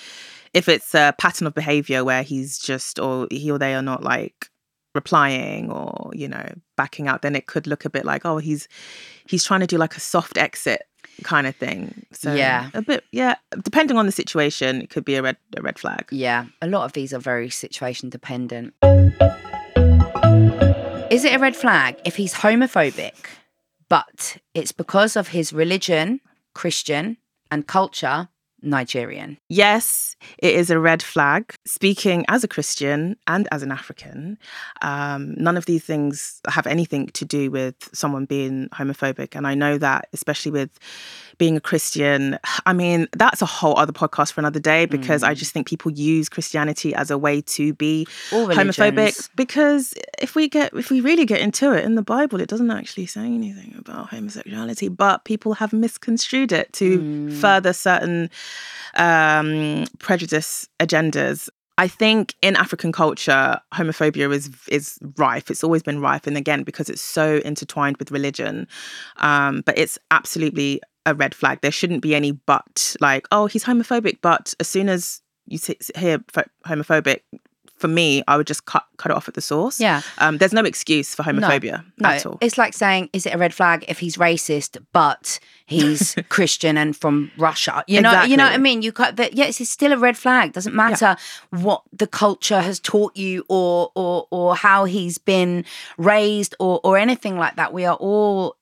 if 0.54 0.68
it's 0.68 0.96
a 0.96 1.14
pattern 1.20 1.46
of 1.46 1.54
behavior 1.54 2.04
where 2.04 2.24
he's 2.24 2.58
just, 2.58 2.98
or 2.98 3.28
he 3.30 3.52
or 3.52 3.60
they 3.60 3.76
are 3.76 3.84
not 3.84 4.02
like 4.02 4.50
replying 5.02 5.72
or, 5.72 6.12
you 6.14 6.28
know, 6.28 6.46
backing 6.76 7.08
out, 7.08 7.22
then 7.22 7.36
it 7.36 7.46
could 7.48 7.66
look 7.68 7.86
a 7.86 7.90
bit 7.90 8.04
like, 8.04 8.26
oh, 8.26 8.38
he's, 8.40 8.68
he's 9.32 9.44
trying 9.46 9.62
to 9.62 9.68
do 9.68 9.78
like 9.78 9.96
a 9.96 10.00
soft 10.02 10.38
exit 10.38 10.82
kind 11.24 11.48
of 11.48 11.56
thing. 11.56 12.06
So 12.12 12.34
Yeah. 12.34 12.70
a 12.74 12.82
bit, 12.82 13.04
yeah, 13.12 13.36
depending 13.64 13.98
on 13.98 14.06
the 14.06 14.12
situation, 14.12 14.82
it 14.82 14.90
could 14.90 15.06
be 15.06 15.16
a 15.16 15.22
red, 15.22 15.38
a 15.56 15.62
red 15.62 15.78
flag. 15.80 16.04
Yeah. 16.12 16.46
A 16.62 16.68
lot 16.68 16.84
of 16.86 16.92
these 16.94 17.14
are 17.14 17.20
very 17.20 17.50
situation 17.50 18.10
dependent. 18.10 18.74
Is 21.10 21.24
it 21.24 21.34
a 21.34 21.40
red 21.40 21.56
flag 21.56 21.96
if 22.06 22.16
he's 22.18 22.34
homophobic, 22.34 23.16
but 23.90 24.38
it's 24.54 24.74
because 24.74 25.16
of 25.16 25.30
his 25.30 25.54
religion, 25.54 26.20
Christian, 26.54 27.18
and 27.50 27.66
culture, 27.66 28.28
Nigerian. 28.62 29.38
Yes, 29.50 30.16
it 30.38 30.56
is 30.56 30.70
a 30.70 30.80
red 30.80 31.04
flag. 31.04 31.56
Speaking 31.66 32.26
as 32.28 32.44
a 32.44 32.48
Christian 32.48 33.16
and 33.28 33.48
as 33.52 33.64
an 33.64 33.72
African, 33.72 34.38
um, 34.82 35.36
none 35.36 35.58
of 35.58 35.66
these 35.66 35.84
things 35.84 36.42
have 36.48 36.68
anything 36.68 37.08
to 37.08 37.26
do 37.26 37.52
with 37.52 37.76
someone 37.94 38.26
being 38.26 38.70
homophobic. 38.70 39.36
And 39.36 39.46
I 39.46 39.54
know 39.56 39.78
that, 39.78 40.08
especially 40.14 40.52
with 40.52 40.80
being 41.38 41.58
a 41.58 41.62
Christian, 41.62 42.40
I 42.66 42.74
mean, 42.74 43.08
that's 43.16 43.42
a 43.42 43.46
whole 43.46 43.78
other 43.78 43.94
podcast 43.94 44.34
for 44.34 44.42
another 44.42 44.60
day 44.60 44.86
because 44.86 45.24
I 45.24 45.34
just 45.34 45.54
think 45.54 45.68
people 45.68 45.92
use 45.92 46.30
Christianity 46.30 46.96
as 46.96 47.12
a 47.12 47.18
way 47.18 47.42
to 47.42 47.74
be 47.74 48.06
homophobic. 48.32 49.30
Because 49.36 49.94
if 50.20 50.36
we 50.36 50.48
get, 50.48 50.74
if 50.74 50.90
we 50.90 51.02
really 51.02 51.26
get 51.26 51.42
into 51.42 51.74
it 51.74 51.86
in 51.86 51.96
the 51.96 52.02
Bible, 52.02 52.42
it 52.42 52.50
doesn't 52.50 52.72
actually 52.72 53.06
say 53.06 53.26
anything 53.26 53.76
about 53.78 54.10
homosexuality, 54.10 54.88
but 54.88 55.26
people 55.26 55.54
have 55.54 55.74
misconstrued 55.74 56.52
it 56.52 56.74
to 56.74 57.32
further 57.36 57.74
certain 57.74 58.30
um, 58.96 59.86
prejudice 60.00 60.68
agendas. 60.80 61.50
I 61.80 61.88
think 61.88 62.34
in 62.42 62.56
African 62.56 62.92
culture, 62.92 63.60
homophobia 63.74 64.34
is 64.34 64.50
is 64.68 64.98
rife. 65.18 65.52
It's 65.52 65.64
always 65.64 65.84
been 65.84 66.02
rife, 66.02 66.26
and 66.26 66.36
again 66.36 66.64
because 66.64 66.90
it's 66.90 67.02
so 67.02 67.38
intertwined 67.46 67.98
with 67.98 68.10
religion. 68.10 68.68
Um, 69.18 69.62
but 69.62 69.78
it's 69.78 70.00
absolutely 70.10 70.82
a 71.08 71.16
red 71.16 71.34
flag. 71.34 71.62
There 71.62 71.72
shouldn't 71.72 72.02
be 72.04 72.14
any 72.14 72.32
but. 72.34 72.96
Like, 73.02 73.28
oh, 73.32 73.48
he's 73.48 73.64
homophobic, 73.64 74.20
but 74.22 74.54
as 74.60 74.68
soon 74.68 74.90
as 74.90 75.22
you 75.48 75.58
hear 75.96 76.24
pho- 76.28 76.44
homophobic, 76.66 77.22
for 77.78 77.88
me, 77.88 78.24
I 78.28 78.38
would 78.38 78.48
just 78.48 78.66
cut 78.66 78.84
cut 78.98 79.12
it 79.12 79.16
off 79.16 79.28
at 79.28 79.36
the 79.36 79.42
source. 79.42 79.80
Yeah. 79.80 80.02
Um, 80.18 80.40
there's 80.40 80.52
no 80.52 80.64
excuse 80.64 81.14
for 81.14 81.22
homophobia 81.22 81.86
No, 82.00 82.10
at 82.10 82.26
all. 82.26 82.40
it's 82.42 82.58
like 82.58 82.74
saying, 82.74 83.12
is 83.14 83.28
it 83.28 83.36
a 83.36 83.38
red 83.38 83.54
flag 83.54 83.86
if 83.88 84.00
he's 84.00 84.18
racist, 84.18 84.84
but 84.94 85.40
he's 85.68 86.16
Christian 86.30 86.76
and 86.76 86.98
from 86.98 87.30
Russia? 87.38 87.84
You 87.88 88.02
know, 88.02 88.24
you 88.24 88.36
know 88.36 88.46
what 88.46 88.54
I 88.54 88.58
mean. 88.58 88.82
You 88.82 88.92
cut 88.92 89.18
that. 89.18 89.34
Yes, 89.34 89.62
it's 89.62 89.70
still 89.70 89.94
a 89.94 89.98
red 89.98 90.18
flag. 90.18 90.54
Doesn't 90.54 90.74
matter 90.74 91.16
what 91.52 91.84
the 91.94 92.08
culture 92.08 92.62
has 92.62 92.80
taught 92.80 93.16
you 93.16 93.46
or 93.48 93.92
or 93.96 94.28
or 94.32 94.56
how 94.56 94.86
he's 94.86 95.20
been 95.20 95.64
raised 96.00 96.56
or 96.60 96.82
or 96.84 96.98
anything 96.98 97.38
like 97.38 97.58
that. 97.58 97.74
We 97.74 97.86
are 97.86 97.96
all 97.98 98.56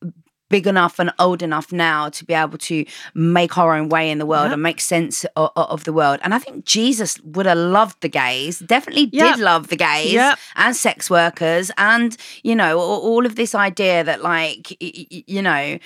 big 0.50 0.68
enough 0.68 1.00
and 1.00 1.12
old 1.20 1.42
enough 1.42 1.72
now 1.72 2.10
to 2.10 2.24
be 2.24 2.34
able 2.34 2.58
to 2.60 2.86
make 3.14 3.58
our 3.58 3.76
own 3.76 3.90
way 3.90 4.12
in 4.12 4.20
the 4.20 4.26
world 4.26 4.46
Yep. 4.46 4.54
and 4.54 4.62
make 4.64 4.80
sense 4.80 5.26
of, 5.36 5.52
of 5.56 5.84
the 5.86 5.94
world. 5.94 6.20
And 6.24 6.34
I 6.34 6.40
think 6.40 6.66
Jesus 6.66 7.20
would 7.22 7.46
have 7.48 7.58
loved 7.58 8.02
the 8.02 8.10
gays. 8.10 8.60
Definitely 8.60 9.10
Yep. 9.12 9.36
did 9.36 9.44
love 9.44 9.68
the 9.70 9.76
gays 9.76 10.14
Yep. 10.14 10.38
and 10.56 10.76
sex 10.76 11.10
workers 11.10 11.72
and 11.78 12.16
you 12.44 12.56
know 12.56 12.80
all 12.80 13.26
of 13.26 13.36
this 13.36 13.56
idea 13.56 14.04
that 14.04 14.22
like 14.22 14.76
you 14.80 15.42
know 15.42 15.78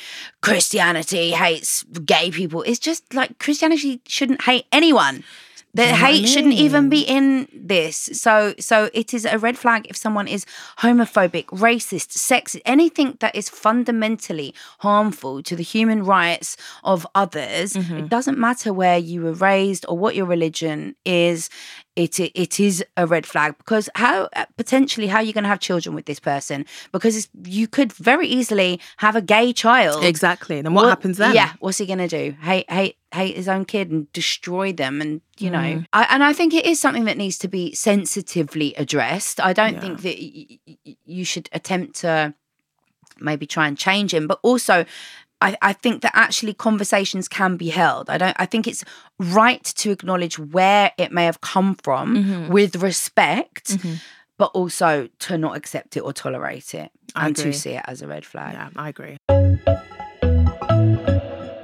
christianity 0.42 1.32
hates 1.32 1.84
gay 2.06 2.32
people 2.32 2.62
it's 2.64 2.80
just 2.80 3.14
like 3.14 3.38
christianity 3.40 4.02
shouldn't 4.08 4.42
hate 4.44 4.66
anyone 4.72 5.24
the 5.74 5.84
you 5.84 5.88
know 5.90 5.94
I 5.94 5.98
hate 5.98 6.28
shouldn't 6.28 6.54
even 6.54 6.90
be 6.90 7.02
in 7.02 7.48
this. 7.54 8.10
So 8.14 8.54
so 8.60 8.90
it 8.94 9.14
is 9.14 9.26
a 9.26 9.38
red 9.38 9.58
flag 9.58 9.86
if 9.90 9.96
someone 9.96 10.28
is 10.28 10.46
homophobic 10.80 11.46
racist 11.48 12.18
sexist 12.18 12.62
anything 12.66 13.18
that 13.20 13.36
is 13.36 13.50
fundamentally 13.50 14.54
harmful 14.80 15.44
to 15.44 15.56
the 15.56 15.64
human 15.64 16.04
rights 16.04 16.58
of 16.84 17.06
others. 17.16 17.74
Mm-hmm. 17.74 17.98
it 17.98 18.10
doesn't 18.10 18.38
matter 18.38 18.74
where 18.74 18.98
you 18.98 19.22
were 19.22 19.34
raised 19.34 19.86
or 19.88 19.98
what 19.98 20.16
your 20.16 20.26
religion 20.26 20.96
is 21.06 21.50
it 22.00 22.20
it 22.20 22.60
is 22.60 22.84
a 22.96 23.06
red 23.06 23.26
flag 23.26 23.58
because 23.58 23.90
how 23.96 24.30
uh, 24.36 24.46
potentially 24.58 25.08
how 25.08 25.18
are 25.18 25.24
you 25.24 25.34
going 25.34 25.44
to 25.44 25.50
have 25.50 25.60
children 25.60 25.94
with 25.96 26.06
this 26.06 26.20
person 26.20 26.66
because 26.92 27.16
it's, 27.18 27.30
you 27.44 27.68
could 27.68 27.92
very 27.94 28.28
easily 28.28 28.80
have 28.98 29.16
a 29.16 29.22
gay 29.22 29.52
child 29.54 30.04
exactly. 30.04 30.58
And 30.58 30.66
then 30.66 30.74
what, 30.74 30.88
happens 30.90 31.18
then? 31.18 31.36
yeah 31.36 31.52
what's 31.60 31.78
he 31.78 31.86
going 31.86 32.00
to 32.00 32.08
do 32.08 32.36
hate 32.42 32.70
hate 32.72 32.96
hate 33.14 33.36
his 33.36 33.48
own 33.50 33.66
kid 33.66 33.90
and 33.92 34.12
destroy 34.14 34.72
them 34.72 35.02
and 35.02 35.22
you 35.38 35.50
know 35.50 35.60
Mm. 35.60 35.86
I, 35.94 36.04
and 36.14 36.24
i 36.24 36.32
think 36.34 36.54
it 36.54 36.66
is 36.66 36.80
something 36.80 37.06
that 37.06 37.18
needs 37.18 37.38
to 37.40 37.48
be 37.48 37.74
sensitively 37.74 38.74
addressed 38.76 39.40
i 39.42 39.52
don't 39.54 39.80
think 39.82 40.02
that 40.02 40.18
y- 40.18 40.60
y- 40.86 40.96
you 41.06 41.26
should 41.26 41.50
attempt 41.52 41.96
to 42.02 42.34
maybe 43.20 43.46
try 43.46 43.68
and 43.68 43.78
change 43.78 44.14
him 44.14 44.28
but 44.28 44.40
also 44.44 44.86
I, 45.42 45.56
I 45.62 45.74
think 45.74 46.02
that 46.02 46.12
actually 46.16 46.54
conversations 46.54 47.28
can 47.30 47.56
be 47.56 47.70
held. 47.70 48.10
I 48.10 48.18
don't. 48.18 48.36
I 48.40 48.46
think 48.46 48.68
it's 48.68 48.84
right 49.20 49.64
to 49.64 49.92
acknowledge 49.92 50.38
where 50.38 50.92
it 50.98 51.12
may 51.12 51.26
have 51.26 51.40
come 51.42 51.76
from 51.76 52.16
Mm-hmm. 52.16 52.52
with 52.52 52.76
respect, 52.78 53.78
but 54.38 54.52
also 54.54 55.08
to 55.20 55.38
not 55.38 55.56
accept 55.56 55.96
it 55.98 56.02
or 56.02 56.12
tolerate 56.14 56.74
it, 56.74 56.92
I 57.16 57.28
and 57.28 57.36
to 57.38 57.54
see 57.54 57.72
it 57.72 57.84
as 57.88 58.02
a 58.02 58.08
red 58.08 58.26
flag. 58.26 58.54
Yeah, 58.54 58.70
I 58.76 58.90
agree. 58.90 59.18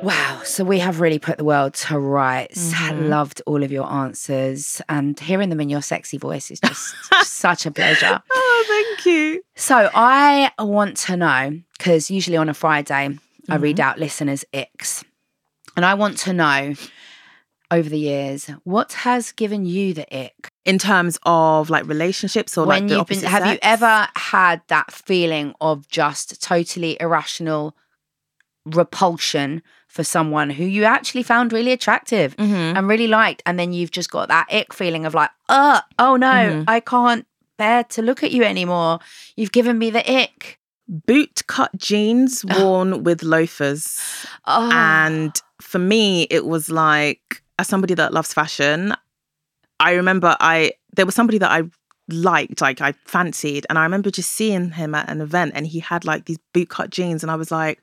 Wow. 0.02 0.42
So 0.44 0.64
we 0.64 0.78
have 0.80 1.00
really 1.02 1.18
put 1.18 1.38
the 1.40 1.44
world 1.44 1.74
to 1.74 1.98
rights. 1.98 2.72
Mm-hmm. 2.74 3.08
Loved 3.10 3.42
all 3.48 3.64
of 3.64 3.72
your 3.72 3.92
answers 3.92 4.80
and 4.88 5.20
hearing 5.20 5.50
them 5.50 5.60
in 5.60 5.68
your 5.70 5.82
sexy 5.82 6.18
voice 6.20 6.52
is 6.52 6.60
just 6.60 6.94
such 7.24 7.66
a 7.66 7.72
pleasure. 7.72 8.22
Oh, 8.32 8.66
thank 8.68 9.06
you. 9.08 9.42
So 9.56 9.90
I 9.96 10.52
want 10.60 10.98
to 10.98 11.18
know 11.18 11.60
because 11.78 12.12
usually 12.12 12.38
on 12.38 12.50
a 12.50 12.54
Friday 12.54 13.18
I 13.50 13.56
read 13.56 13.78
Mm-hmm. 13.78 13.88
out 13.90 14.00
listeners' 14.00 14.46
icks, 14.54 15.04
and 15.76 15.86
I 15.86 15.94
want 15.94 16.18
to 16.20 16.34
know 16.34 16.74
over 17.72 17.90
the 17.90 18.00
years 18.00 18.48
what 18.64 18.94
has 18.94 19.32
given 19.32 19.66
you 19.66 19.94
the 19.94 20.06
ick 20.16 20.50
In 20.66 20.78
terms 20.78 21.18
of 21.26 21.70
like 21.72 21.86
relationships 21.88 22.58
or 22.58 22.66
when 22.66 22.84
like 22.88 22.92
you've 22.92 23.08
been. 23.08 23.18
opposite 23.18 23.30
Have 23.30 23.46
you 23.52 23.58
ever 23.64 24.08
had 24.16 24.62
that 24.68 24.92
feeling 24.92 25.54
of 25.60 25.88
just 25.88 26.42
totally 26.42 26.96
irrational 27.00 27.76
repulsion 28.66 29.62
for 29.88 30.04
someone 30.04 30.50
who 30.50 30.64
you 30.64 30.84
actually 30.84 31.24
found 31.24 31.54
really 31.54 31.72
attractive 31.72 32.36
Mhm. 32.38 32.78
and 32.78 32.88
really 32.88 33.08
liked, 33.08 33.42
and 33.46 33.60
then 33.60 33.74
you've 33.74 33.92
just 33.92 34.12
got 34.12 34.28
that 34.28 34.48
ick 34.52 34.74
feeling 34.74 35.06
of 35.06 35.14
like, 35.14 35.30
uh, 35.50 35.82
oh 36.00 36.16
no, 36.16 36.28
Mhm. 36.28 36.64
I 36.68 36.80
can't 36.80 37.26
bear 37.58 37.84
to 37.86 38.02
look 38.02 38.24
at 38.24 38.32
you 38.32 38.44
anymore. 38.44 39.00
You've 39.36 39.52
given 39.52 39.78
me 39.78 39.90
the 39.90 40.04
ick. 40.22 40.60
Boot 40.88 41.46
cut 41.48 41.76
jeans 41.78 42.46
oh. 42.50 42.64
worn 42.64 43.04
with 43.04 43.24
loafers? 43.24 44.00
Oh. 44.46 44.70
And 44.72 45.40
for 45.62 45.80
me, 45.80 46.24
it 46.24 46.46
was 46.46 46.70
like, 46.70 47.42
as 47.60 47.68
somebody 47.68 47.94
that 47.94 48.14
loves 48.14 48.34
fashion, 48.34 48.94
I 49.80 49.94
remember 49.94 50.36
I 50.40 50.74
there 50.96 51.06
was 51.06 51.16
somebody 51.16 51.38
that 51.38 51.52
I 51.52 51.64
liked, 52.10 52.62
like 52.62 52.82
I 52.82 52.94
fancied, 53.06 53.66
and 53.70 53.78
I 53.78 53.84
remember 53.84 54.12
just 54.12 54.32
seeing 54.32 54.72
him 54.72 54.96
at 54.96 55.10
an 55.10 55.22
event, 55.22 55.54
and 55.56 55.68
he 55.68 55.80
had 55.80 56.06
like 56.06 56.26
these 56.26 56.40
boot 56.54 56.70
cut 56.70 56.90
jeans, 56.90 57.24
and 57.24 57.32
I 57.32 57.36
was 57.36 57.52
like, 57.52 57.82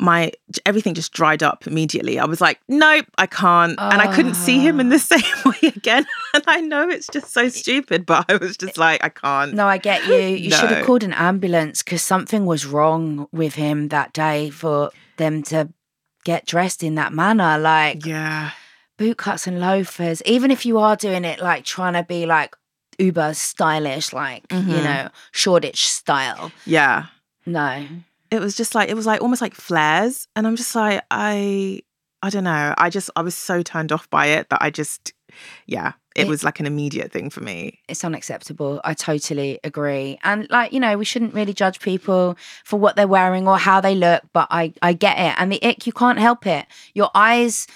my 0.00 0.32
everything 0.64 0.94
just 0.94 1.12
dried 1.12 1.42
up 1.42 1.66
immediately. 1.66 2.18
I 2.18 2.24
was 2.24 2.40
like, 2.40 2.60
nope, 2.68 3.06
I 3.18 3.26
can't, 3.26 3.78
and 3.80 4.00
I 4.00 4.14
couldn't 4.14 4.34
see 4.34 4.60
him 4.60 4.78
in 4.80 4.88
the 4.90 4.98
same 5.12 5.22
way 5.44 5.68
again. 5.74 6.06
And 6.34 6.44
I 6.46 6.60
know 6.60 6.88
it's 6.88 7.06
just 7.08 7.32
so 7.32 7.48
stupid, 7.48 8.04
but 8.04 8.26
I 8.28 8.36
was 8.36 8.56
just 8.58 8.76
like, 8.76 9.02
I 9.02 9.08
can't. 9.08 9.54
No, 9.54 9.66
I 9.66 9.78
get 9.78 10.04
you. 10.06 10.14
You 10.36 10.50
should 10.50 10.70
have 10.70 10.84
called 10.84 11.02
an 11.02 11.14
ambulance 11.14 11.82
because 11.82 12.02
something 12.02 12.44
was 12.44 12.66
wrong 12.66 13.28
with 13.32 13.54
him 13.54 13.88
that 13.88 14.12
day 14.12 14.50
for 14.50 14.90
them 15.16 15.42
to 15.44 15.70
get 16.24 16.44
dressed 16.44 16.82
in 16.82 16.96
that 16.96 17.14
manner. 17.14 17.56
Like 17.58 18.04
Yeah. 18.04 18.50
boot 18.98 19.16
cuts 19.16 19.46
and 19.46 19.58
loafers, 19.58 20.20
even 20.26 20.50
if 20.50 20.66
you 20.66 20.78
are 20.78 20.96
doing 20.96 21.24
it 21.24 21.40
like 21.40 21.64
trying 21.64 21.94
to 21.94 22.02
be 22.02 22.26
like 22.26 22.54
uber 22.98 23.32
stylish, 23.32 24.12
like, 24.12 24.44
you 24.52 24.58
Mhm. 24.58 24.84
know, 24.84 25.08
Shoreditch 25.32 25.88
style. 25.88 26.52
Yeah. 26.66 27.06
No. 27.46 27.86
It 28.30 28.40
was 28.40 28.56
just 28.56 28.74
like 28.74 28.88
it 28.88 28.94
was 28.94 29.06
like 29.06 29.20
almost 29.20 29.40
like 29.42 29.54
flares 29.54 30.26
and 30.36 30.46
i'm 30.46 30.56
just 30.56 30.74
like 30.74 31.02
i 31.10 31.80
i 32.22 32.30
don't 32.30 32.44
know 32.44 32.74
i 32.78 32.90
just 32.90 33.10
i 33.16 33.22
was 33.22 33.34
so 33.34 33.62
turned 33.62 33.92
off 33.92 34.08
by 34.10 34.26
it 34.26 34.48
that 34.50 34.60
i 34.62 34.70
just 34.70 35.12
yeah 35.66 35.92
it, 36.16 36.22
It- 36.22 36.28
was 36.28 36.42
like 36.42 36.58
an 36.58 36.66
immediate 36.66 37.12
thing 37.12 37.30
for 37.30 37.40
me 37.42 37.80
it's 37.88 38.04
unacceptable. 38.04 38.80
I 38.84 38.92
totally 38.94 39.60
agree. 39.62 40.18
And 40.24 40.46
like, 40.50 40.72
you 40.72 40.80
know, 40.80 40.98
we 40.98 41.04
shouldn't 41.04 41.32
really 41.32 41.54
judge 41.54 41.78
people 41.80 42.36
for 42.64 42.76
what 42.78 42.96
they're 42.96 43.06
wearing 43.06 43.46
or 43.48 43.56
how 43.56 43.80
they 43.80 43.94
look, 43.94 44.22
but 44.32 44.48
I 44.50 44.72
I 44.82 44.92
get 44.94 45.16
it. 45.18 45.34
And 45.40 45.50
the 45.52 45.62
ick, 45.62 45.86
you 45.86 45.92
can't 45.92 46.18
help 46.18 46.44
it. 46.46 46.66
Your 46.92 47.10
eyes 47.14 47.66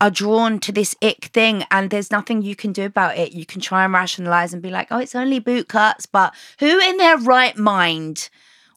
are 0.00 0.10
drawn 0.10 0.58
to 0.60 0.72
this 0.72 0.96
ick 1.02 1.26
thing 1.34 1.64
and 1.70 1.90
there's 1.90 2.10
nothing 2.10 2.42
you 2.42 2.56
can 2.56 2.72
do 2.72 2.84
about 2.86 3.16
it. 3.18 3.32
You 3.32 3.44
can 3.46 3.60
try 3.60 3.84
and 3.84 3.92
rationalize 3.92 4.52
and 4.54 4.62
be 4.62 4.70
like, 4.70 4.88
"Oh, 4.90 4.98
it's 4.98 5.14
only 5.14 5.38
boot 5.38 5.68
cuts," 5.68 6.06
but 6.06 6.34
who 6.60 6.78
in 6.80 6.96
their 6.96 7.18
right 7.18 7.56
mind 7.56 8.28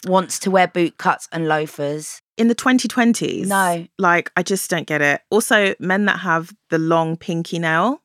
wants 0.08 0.40
to 0.40 0.52
wear 0.52 0.68
boot 0.68 0.98
cuts 0.98 1.28
and 1.32 1.48
loafers? 1.48 2.22
in 2.38 2.48
the 2.50 2.56
2020s 2.56 3.48
No. 3.48 3.88
like 3.98 4.32
i 4.38 4.44
just 4.44 4.70
don't 4.70 4.86
get 4.86 5.02
it 5.02 5.22
also 5.32 5.74
men 5.80 6.06
that 6.06 6.20
have 6.20 6.54
the 6.70 6.78
long 6.78 7.18
pinky 7.18 7.58
nail 7.58 8.00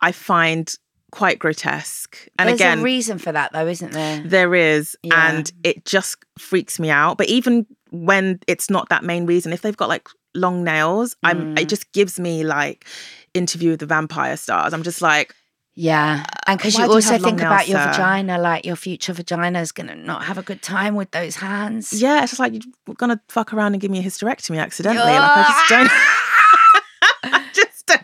i 0.00 0.10
find 0.10 0.74
quite 1.12 1.38
grotesque 1.38 2.26
and 2.40 2.48
There's 2.48 2.60
again 2.60 2.80
a 2.80 2.82
reason 2.82 3.18
for 3.18 3.30
that 3.32 3.52
though, 3.52 3.66
isn't 3.68 3.92
there? 3.92 4.20
There 4.26 4.54
is, 4.54 4.96
Yeah. 5.02 5.28
and 5.30 5.50
it 5.62 5.84
just 5.86 6.16
freaks 6.36 6.78
me 6.80 6.90
out. 6.90 7.16
But 7.16 7.28
even 7.28 7.64
when 7.90 8.40
it's 8.48 8.68
not 8.68 8.88
that 8.90 9.02
main 9.04 9.24
reason, 9.24 9.52
if 9.52 9.62
they've 9.62 9.76
got 9.76 9.88
like 9.88 10.08
long 10.34 10.64
nails, 10.64 11.16
I'm 11.22 11.54
Mm. 11.54 11.60
it 11.60 11.68
just 11.70 11.90
gives 11.92 12.18
me 12.18 12.42
like 12.44 12.84
interview 13.32 13.70
with 13.70 13.80
the 13.80 13.86
vampire 13.86 14.36
stars. 14.36 14.74
I'm 14.74 14.82
just 14.82 15.00
like, 15.00 15.34
Yeah. 15.78 16.24
Uh, 16.26 16.30
and 16.46 16.58
because 16.58 16.74
you 16.78 16.84
you 16.84 16.90
also 16.90 17.12
long 17.12 17.20
think 17.22 17.38
nails, 17.38 17.46
about 17.46 17.68
your 17.68 17.78
sir? 17.78 17.90
vagina, 17.92 18.38
like 18.38 18.64
your 18.64 18.76
future 18.76 19.12
vagina 19.12 19.60
is 19.60 19.72
going 19.72 19.88
to 19.88 19.94
not 19.94 20.24
have 20.24 20.38
a 20.38 20.42
good 20.42 20.62
time 20.62 20.94
with 20.94 21.10
those 21.10 21.36
hands. 21.36 21.92
yeah, 21.92 22.22
it's 22.22 22.32
just 22.32 22.40
like 22.40 22.54
you're 22.54 22.94
gonna 22.94 23.20
fuck 23.28 23.52
around 23.52 23.74
and 23.74 23.80
give 23.82 23.90
me 23.90 23.98
a 23.98 24.02
hysterectomy 24.02 24.58
accidentally. 24.60 25.12
Like 25.12 25.20
I 25.22 25.44
just 25.44 25.68
don't. 25.68 25.90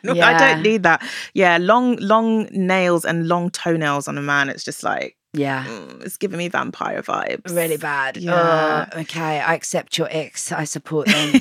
I 0.04 0.14
Yeah. 0.14 0.38
don't 0.54 0.62
need 0.62 0.82
that. 0.82 1.02
Yeah, 1.34 1.58
long, 1.60 1.96
long 1.96 2.48
nails 2.52 3.04
and 3.04 3.28
long 3.28 3.50
toenails 3.50 4.06
on 4.08 4.18
a 4.18 4.22
man. 4.22 4.48
It's 4.48 4.64
just 4.64 4.82
like 4.82 5.16
Yeah. 5.34 5.64
mm, 5.64 6.02
it's 6.04 6.16
giving 6.16 6.38
me 6.38 6.48
vampire 6.48 7.02
vibes. 7.02 7.54
Really 7.54 7.78
bad. 7.78 8.18
Yeah. 8.18 8.88
Oh, 8.92 9.00
okay, 9.00 9.40
I 9.40 9.54
accept 9.54 9.96
your 9.96 10.08
ex. 10.10 10.52
I 10.52 10.64
support 10.64 11.06
them. 11.06 11.40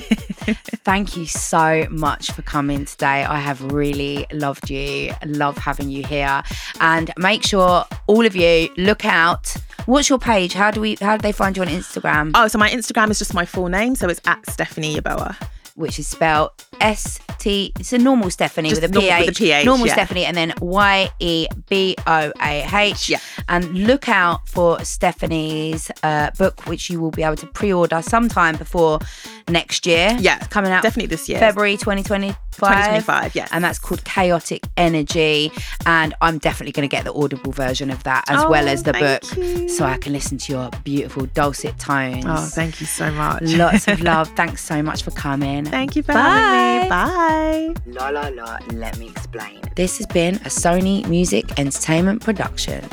Thank 0.84 1.16
you 1.16 1.26
so 1.26 1.86
much 1.90 2.30
for 2.32 2.42
coming 2.42 2.86
today. 2.86 3.24
I 3.24 3.38
have 3.38 3.60
really 3.72 4.26
loved 4.32 4.70
you. 4.70 5.12
Love 5.26 5.58
having 5.58 5.90
you 5.90 6.02
here. 6.04 6.42
And 6.80 7.12
make 7.18 7.42
sure 7.44 7.84
all 8.06 8.24
of 8.26 8.34
you 8.34 8.70
look 8.76 9.04
out. 9.04 9.54
What's 9.86 10.08
your 10.08 10.18
page? 10.18 10.54
How 10.54 10.70
do 10.70 10.80
we 10.80 10.96
how 11.00 11.16
do 11.16 11.22
they 11.22 11.32
find 11.32 11.56
you 11.56 11.62
on 11.62 11.68
Instagram? 11.68 12.32
Oh, 12.34 12.48
so 12.48 12.58
my 12.58 12.70
Instagram 12.70 13.10
is 13.10 13.18
just 13.18 13.34
my 13.34 13.44
full 13.44 13.68
name, 13.68 13.94
so 13.94 14.08
it's 14.08 14.20
at 14.26 14.48
Stephanie 14.48 14.96
Yeboah. 14.96 15.36
Which 15.74 15.98
is 15.98 16.06
spelled 16.06 16.50
S 16.80 17.18
T 17.42 17.72
it's 17.80 17.92
a 17.92 17.98
normal 17.98 18.30
Stephanie 18.30 18.68
Just 18.70 18.80
with 18.82 18.90
a 18.90 18.94
normal- 18.94 19.10
PH. 19.10 19.26
with 19.26 19.36
a 19.36 19.38
PH, 19.38 19.64
normal 19.66 19.86
yeah. 19.88 19.92
Stephanie 19.94 20.24
and 20.24 20.36
then 20.36 20.52
Y 20.60 21.10
E 21.18 21.46
B 21.68 21.96
O 22.06 22.32
A 22.40 22.54
H. 22.72 23.08
Yeah. 23.10 23.18
And 23.48 23.62
look 23.88 24.08
out 24.08 24.48
for 24.48 24.78
Stephanie's 24.84 25.90
uh, 26.02 26.30
book, 26.38 26.66
which 26.66 26.88
you 26.90 27.00
will 27.00 27.10
be 27.10 27.22
able 27.22 27.36
to 27.36 27.46
pre-order 27.48 28.00
sometime 28.02 28.56
before 28.56 29.00
next 29.48 29.86
year. 29.86 30.16
Yeah, 30.20 30.36
It's 30.38 30.46
coming 30.48 30.70
out 30.72 30.82
definitely 30.82 31.08
this 31.08 31.28
year. 31.28 31.38
February 31.38 31.76
2025. 31.76 32.36
2025, 32.52 33.34
yes. 33.34 33.48
And 33.52 33.64
that's 33.64 33.78
called 33.78 34.04
Chaotic 34.04 34.62
Energy. 34.76 35.50
And 35.86 36.14
I'm 36.20 36.38
definitely 36.38 36.72
going 36.72 36.88
to 36.88 36.94
get 36.96 37.04
the 37.04 37.12
audible 37.14 37.50
version 37.52 37.90
of 37.90 38.02
that 38.04 38.24
as 38.28 38.44
well 38.46 38.64
Oh, 38.68 38.72
as 38.72 38.82
the 38.84 38.92
book 38.92 39.22
you. 39.36 39.68
so 39.68 39.84
I 39.84 39.96
can 39.98 40.12
listen 40.12 40.38
to 40.38 40.52
your 40.52 40.70
beautiful 40.84 41.26
dulcet 41.26 41.78
tones. 41.78 42.24
Oh, 42.28 42.36
thank 42.52 42.80
you 42.80 42.86
so 42.86 43.10
much. 43.10 43.42
Lots 43.42 43.88
of 43.88 44.00
love. 44.12 44.28
Thanks 44.36 44.62
so 44.64 44.82
much 44.82 45.02
for 45.02 45.10
coming. 45.12 45.64
Thank 45.64 45.96
you 45.96 46.02
for 46.02 46.12
Bye. 46.12 46.20
having 46.20 46.82
me. 46.84 47.31
Bye. 47.32 47.72
La 47.86 48.10
la 48.10 48.28
la, 48.28 48.58
let 48.74 48.98
me 48.98 49.06
explain. 49.06 49.58
This 49.74 49.96
has 49.96 50.06
been 50.06 50.34
a 50.34 50.50
Sony 50.50 51.06
Music 51.08 51.44
Entertainment 51.58 52.20
production. 52.20 52.84